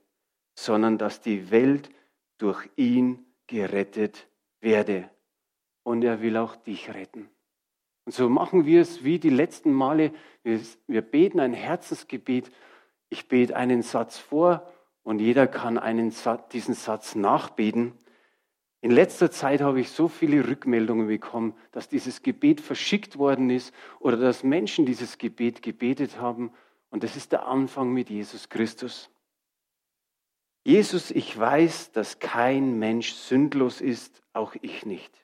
sondern 0.55 0.97
dass 0.97 1.21
die 1.21 1.51
Welt 1.51 1.89
durch 2.37 2.67
ihn 2.75 3.25
gerettet 3.47 4.27
werde 4.61 5.09
und 5.83 6.03
er 6.03 6.21
will 6.21 6.37
auch 6.37 6.55
dich 6.55 6.93
retten. 6.93 7.29
Und 8.05 8.13
so 8.13 8.29
machen 8.29 8.65
wir 8.65 8.81
es 8.81 9.03
wie 9.03 9.19
die 9.19 9.29
letzten 9.29 9.73
Male. 9.73 10.11
Wir, 10.43 11.01
beten 11.01 11.39
ein 11.39 11.53
Herzensgebet. 11.53 12.51
Ich 13.09 13.27
bete 13.27 13.55
einen 13.55 13.81
Satz 13.81 14.17
vor 14.17 14.71
und 15.05 15.19
jeder 15.19 15.45
kann 15.45 15.77
einen, 15.77 16.11
diesen 16.51 16.73
Satz 16.73 17.13
nachbeten. 17.13 17.93
In 18.81 18.89
letzter 18.89 19.29
Zeit 19.29 19.61
habe 19.61 19.79
ich 19.79 19.91
so 19.91 20.07
viele 20.07 20.47
Rückmeldungen 20.47 21.07
bekommen, 21.07 21.55
dass 21.71 21.87
dieses 21.87 22.23
Gebet 22.23 22.59
verschickt 22.59 23.19
worden 23.19 23.51
ist 23.51 23.71
oder 23.99 24.17
dass 24.17 24.43
Menschen 24.43 24.87
dieses 24.87 25.19
Gebet 25.19 25.61
gebetet 25.61 26.19
haben. 26.19 26.51
Und 26.89 27.03
das 27.03 27.15
ist 27.15 27.31
der 27.31 27.45
Anfang 27.45 27.93
mit 27.93 28.09
Jesus 28.09 28.49
Christus. 28.49 29.11
Jesus, 30.63 31.11
ich 31.11 31.37
weiß, 31.37 31.91
dass 31.91 32.17
kein 32.17 32.79
Mensch 32.79 33.13
sündlos 33.13 33.81
ist, 33.81 34.23
auch 34.33 34.55
ich 34.61 34.87
nicht. 34.87 35.23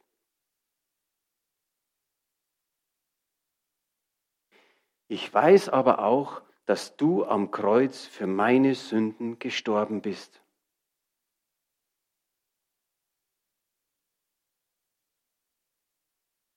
Ich 5.07 5.33
weiß 5.33 5.69
aber 5.69 6.03
auch, 6.05 6.43
dass 6.65 6.95
du 6.95 7.25
am 7.25 7.51
Kreuz 7.51 8.05
für 8.05 8.27
meine 8.27 8.75
Sünden 8.75 9.39
gestorben 9.39 10.01
bist. 10.01 10.41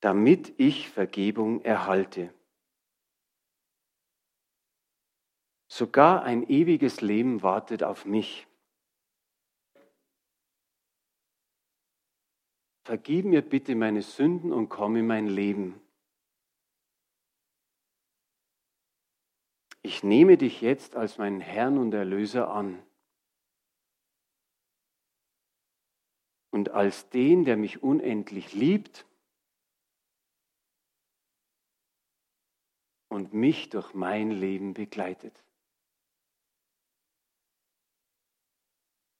damit 0.05 0.53
ich 0.59 0.91
Vergebung 0.91 1.65
erhalte. 1.65 2.35
Sogar 5.67 6.25
ein 6.25 6.47
ewiges 6.47 7.01
Leben 7.01 7.43
wartet 7.43 7.83
auf 7.83 8.05
mich. 8.05 8.47
Vergib 12.85 13.25
mir 13.25 13.41
bitte 13.41 13.75
meine 13.75 14.03
Sünden 14.03 14.53
und 14.53 14.69
komm 14.69 14.97
in 14.97 15.07
mein 15.07 15.27
Leben. 15.27 15.81
Ich 19.85 20.03
nehme 20.03 20.39
dich 20.39 20.63
jetzt 20.63 20.97
als 20.97 21.19
meinen 21.19 21.43
Herrn 21.43 21.77
und 21.77 21.93
Erlöser 21.93 22.51
an. 22.51 22.83
Und 26.51 26.71
als 26.71 27.11
den, 27.11 27.45
der 27.45 27.59
mich 27.59 27.83
unendlich 27.83 28.55
liebt 28.55 29.07
und 33.09 33.35
mich 33.35 33.69
durch 33.69 33.93
mein 33.93 34.31
Leben 34.31 34.73
begleitet. 34.73 35.45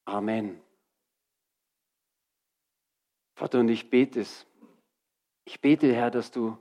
Amen. 0.07 0.63
Vater, 3.35 3.61
und 3.61 3.69
ich 3.69 3.91
bete 3.91 4.21
es. 4.21 4.47
Ich 5.45 5.61
bete, 5.61 5.95
Herr, 5.95 6.11
dass 6.11 6.31
du 6.31 6.57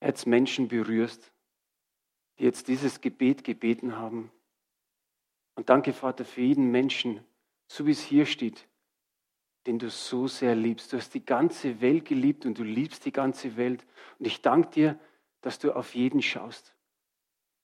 jetzt 0.00 0.26
Menschen 0.26 0.66
berührst, 0.66 1.32
die 2.38 2.44
jetzt 2.44 2.68
dieses 2.68 3.00
Gebet 3.00 3.44
gebeten 3.44 3.96
haben. 3.96 4.30
Und 5.54 5.70
danke, 5.70 5.92
Vater, 5.92 6.24
für 6.24 6.42
jeden 6.42 6.70
Menschen, 6.70 7.20
so 7.66 7.86
wie 7.86 7.92
es 7.92 8.02
hier 8.02 8.26
steht, 8.26 8.66
den 9.66 9.78
du 9.78 9.90
so 9.90 10.28
sehr 10.28 10.54
liebst. 10.54 10.92
Du 10.92 10.96
hast 10.96 11.14
die 11.14 11.24
ganze 11.24 11.80
Welt 11.80 12.04
geliebt 12.04 12.46
und 12.46 12.58
du 12.58 12.62
liebst 12.62 13.04
die 13.04 13.12
ganze 13.12 13.56
Welt. 13.56 13.84
Und 14.18 14.26
ich 14.26 14.42
danke 14.42 14.70
dir, 14.70 14.98
dass 15.40 15.58
du 15.58 15.72
auf 15.72 15.94
jeden 15.94 16.22
schaust. 16.22 16.74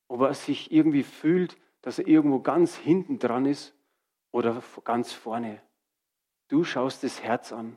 Ob 0.08 0.20
er 0.22 0.34
sich 0.34 0.72
irgendwie 0.72 1.04
fühlt, 1.04 1.56
dass 1.82 1.98
er 1.98 2.06
irgendwo 2.06 2.40
ganz 2.40 2.76
hinten 2.76 3.18
dran 3.18 3.46
ist 3.46 3.74
oder 4.30 4.62
ganz 4.84 5.12
vorne. 5.12 5.60
Du 6.48 6.64
schaust 6.64 7.02
das 7.02 7.22
Herz 7.22 7.52
an 7.52 7.76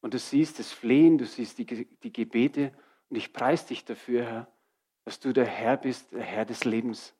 und 0.00 0.14
du 0.14 0.18
siehst 0.18 0.58
das 0.58 0.72
Flehen, 0.72 1.18
du 1.18 1.26
siehst 1.26 1.58
die, 1.58 1.66
die 1.66 2.12
Gebete 2.12 2.72
und 3.08 3.16
ich 3.16 3.32
preise 3.32 3.68
dich 3.68 3.84
dafür, 3.84 4.24
Herr, 4.24 4.55
dass 5.06 5.20
du 5.20 5.32
der 5.32 5.46
Herr 5.46 5.76
bist, 5.76 6.12
der 6.12 6.24
Herr 6.24 6.44
des 6.44 6.64
Lebens. 6.64 7.14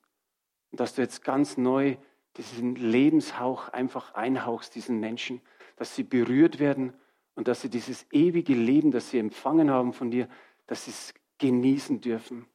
Und 0.71 0.81
dass 0.81 0.93
du 0.93 1.01
jetzt 1.01 1.23
ganz 1.23 1.55
neu 1.55 1.95
diesen 2.35 2.75
Lebenshauch 2.75 3.69
einfach 3.69 4.13
einhauchst, 4.13 4.75
diesen 4.75 4.99
Menschen, 4.99 5.41
dass 5.77 5.95
sie 5.95 6.03
berührt 6.03 6.59
werden 6.59 6.93
und 7.33 7.47
dass 7.47 7.61
sie 7.61 7.69
dieses 7.69 8.05
ewige 8.11 8.53
Leben, 8.53 8.91
das 8.91 9.09
sie 9.09 9.19
empfangen 9.19 9.71
haben 9.71 9.93
von 9.93 10.11
dir, 10.11 10.27
dass 10.67 10.83
sie 10.83 10.91
es 10.91 11.13
genießen 11.37 12.01
dürfen. 12.01 12.45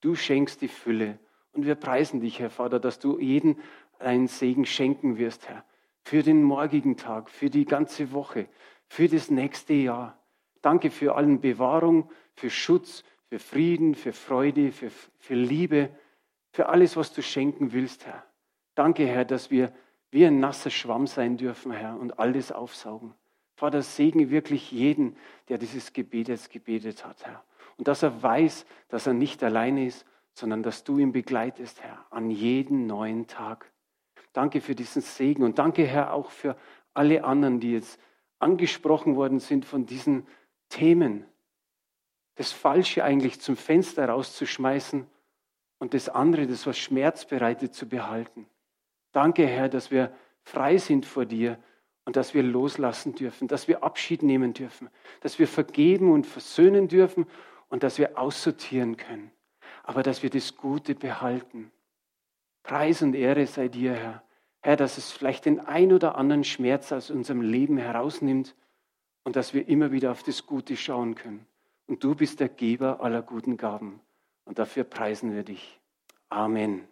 Du 0.00 0.16
schenkst 0.16 0.60
die 0.60 0.68
Fülle. 0.68 1.20
Und 1.52 1.64
wir 1.64 1.76
preisen 1.76 2.20
dich, 2.20 2.40
Herr 2.40 2.50
Vater, 2.50 2.80
dass 2.80 2.98
du 2.98 3.16
jeden 3.20 3.60
einen 4.00 4.26
Segen 4.26 4.66
schenken 4.66 5.18
wirst, 5.18 5.48
Herr. 5.48 5.64
Für 6.02 6.24
den 6.24 6.42
morgigen 6.42 6.96
Tag, 6.96 7.30
für 7.30 7.48
die 7.48 7.64
ganze 7.64 8.10
Woche, 8.10 8.48
für 8.88 9.08
das 9.08 9.30
nächste 9.30 9.74
Jahr. 9.74 10.18
Danke 10.62 10.90
für 10.90 11.14
allen 11.14 11.40
Bewahrung, 11.40 12.10
für 12.34 12.50
Schutz, 12.50 13.04
für 13.30 13.38
Frieden, 13.38 13.94
für 13.94 14.12
Freude, 14.12 14.72
für, 14.72 14.90
für 14.90 15.34
Liebe, 15.34 15.90
für 16.50 16.68
alles, 16.68 16.96
was 16.96 17.12
du 17.12 17.22
schenken 17.22 17.72
willst, 17.72 18.04
Herr. 18.04 18.24
Danke, 18.74 19.06
Herr, 19.06 19.24
dass 19.24 19.52
wir 19.52 19.72
wie 20.10 20.26
ein 20.26 20.40
nasser 20.40 20.70
Schwamm 20.70 21.06
sein 21.06 21.36
dürfen, 21.36 21.70
Herr, 21.70 21.98
und 21.98 22.18
all 22.18 22.32
das 22.32 22.50
aufsaugen. 22.50 23.14
Vater, 23.54 23.82
segne 23.82 24.30
wirklich 24.30 24.72
jeden, 24.72 25.16
der 25.48 25.58
dieses 25.58 25.92
Gebet 25.92 26.26
jetzt 26.26 26.50
gebetet 26.50 27.06
hat, 27.06 27.24
Herr. 27.24 27.44
Und 27.76 27.86
dass 27.86 28.02
er 28.02 28.20
weiß, 28.20 28.66
dass 28.88 29.06
er 29.06 29.12
nicht 29.12 29.44
alleine 29.44 29.86
ist, 29.86 30.04
sondern 30.34 30.64
dass 30.64 30.82
du 30.82 30.98
ihn 30.98 31.12
begleitest, 31.12 31.80
Herr, 31.82 32.04
an 32.10 32.30
jeden 32.30 32.86
neuen 32.88 33.28
Tag. 33.28 33.70
Danke 34.32 34.60
für 34.60 34.74
diesen 34.74 35.02
Segen 35.02 35.44
und 35.44 35.60
danke, 35.60 35.86
Herr, 35.86 36.12
auch 36.12 36.30
für 36.30 36.56
alle 36.94 37.22
anderen, 37.22 37.60
die 37.60 37.72
jetzt 37.72 38.00
angesprochen 38.40 39.14
worden 39.14 39.38
sind 39.38 39.64
von 39.64 39.86
diesen 39.86 40.26
Themen. 40.68 41.24
Das 42.40 42.52
Falsche 42.52 43.04
eigentlich 43.04 43.38
zum 43.38 43.54
Fenster 43.54 44.08
rauszuschmeißen 44.08 45.06
und 45.78 45.92
das 45.92 46.08
andere, 46.08 46.46
das 46.46 46.66
was 46.66 46.78
Schmerz 46.78 47.26
bereitet, 47.26 47.74
zu 47.74 47.86
behalten. 47.86 48.46
Danke, 49.12 49.46
Herr, 49.46 49.68
dass 49.68 49.90
wir 49.90 50.10
frei 50.42 50.78
sind 50.78 51.04
vor 51.04 51.26
dir 51.26 51.58
und 52.06 52.16
dass 52.16 52.32
wir 52.32 52.42
loslassen 52.42 53.14
dürfen, 53.14 53.46
dass 53.46 53.68
wir 53.68 53.84
Abschied 53.84 54.22
nehmen 54.22 54.54
dürfen, 54.54 54.88
dass 55.20 55.38
wir 55.38 55.46
vergeben 55.46 56.10
und 56.10 56.26
versöhnen 56.26 56.88
dürfen 56.88 57.26
und 57.68 57.82
dass 57.82 57.98
wir 57.98 58.18
aussortieren 58.18 58.96
können, 58.96 59.30
aber 59.82 60.02
dass 60.02 60.22
wir 60.22 60.30
das 60.30 60.56
Gute 60.56 60.94
behalten. 60.94 61.70
Preis 62.62 63.02
und 63.02 63.14
Ehre 63.14 63.46
sei 63.46 63.68
dir, 63.68 63.92
Herr. 63.92 64.22
Herr, 64.62 64.76
dass 64.76 64.96
es 64.96 65.12
vielleicht 65.12 65.44
den 65.44 65.60
ein 65.60 65.92
oder 65.92 66.14
anderen 66.14 66.44
Schmerz 66.44 66.90
aus 66.90 67.10
unserem 67.10 67.42
Leben 67.42 67.76
herausnimmt 67.76 68.56
und 69.24 69.36
dass 69.36 69.52
wir 69.52 69.68
immer 69.68 69.92
wieder 69.92 70.10
auf 70.10 70.22
das 70.22 70.46
Gute 70.46 70.78
schauen 70.78 71.14
können. 71.14 71.46
Und 71.90 72.04
du 72.04 72.14
bist 72.14 72.38
der 72.38 72.48
Geber 72.48 73.00
aller 73.00 73.20
guten 73.20 73.56
Gaben. 73.56 74.00
Und 74.44 74.60
dafür 74.60 74.84
preisen 74.84 75.34
wir 75.34 75.42
dich. 75.42 75.80
Amen. 76.28 76.86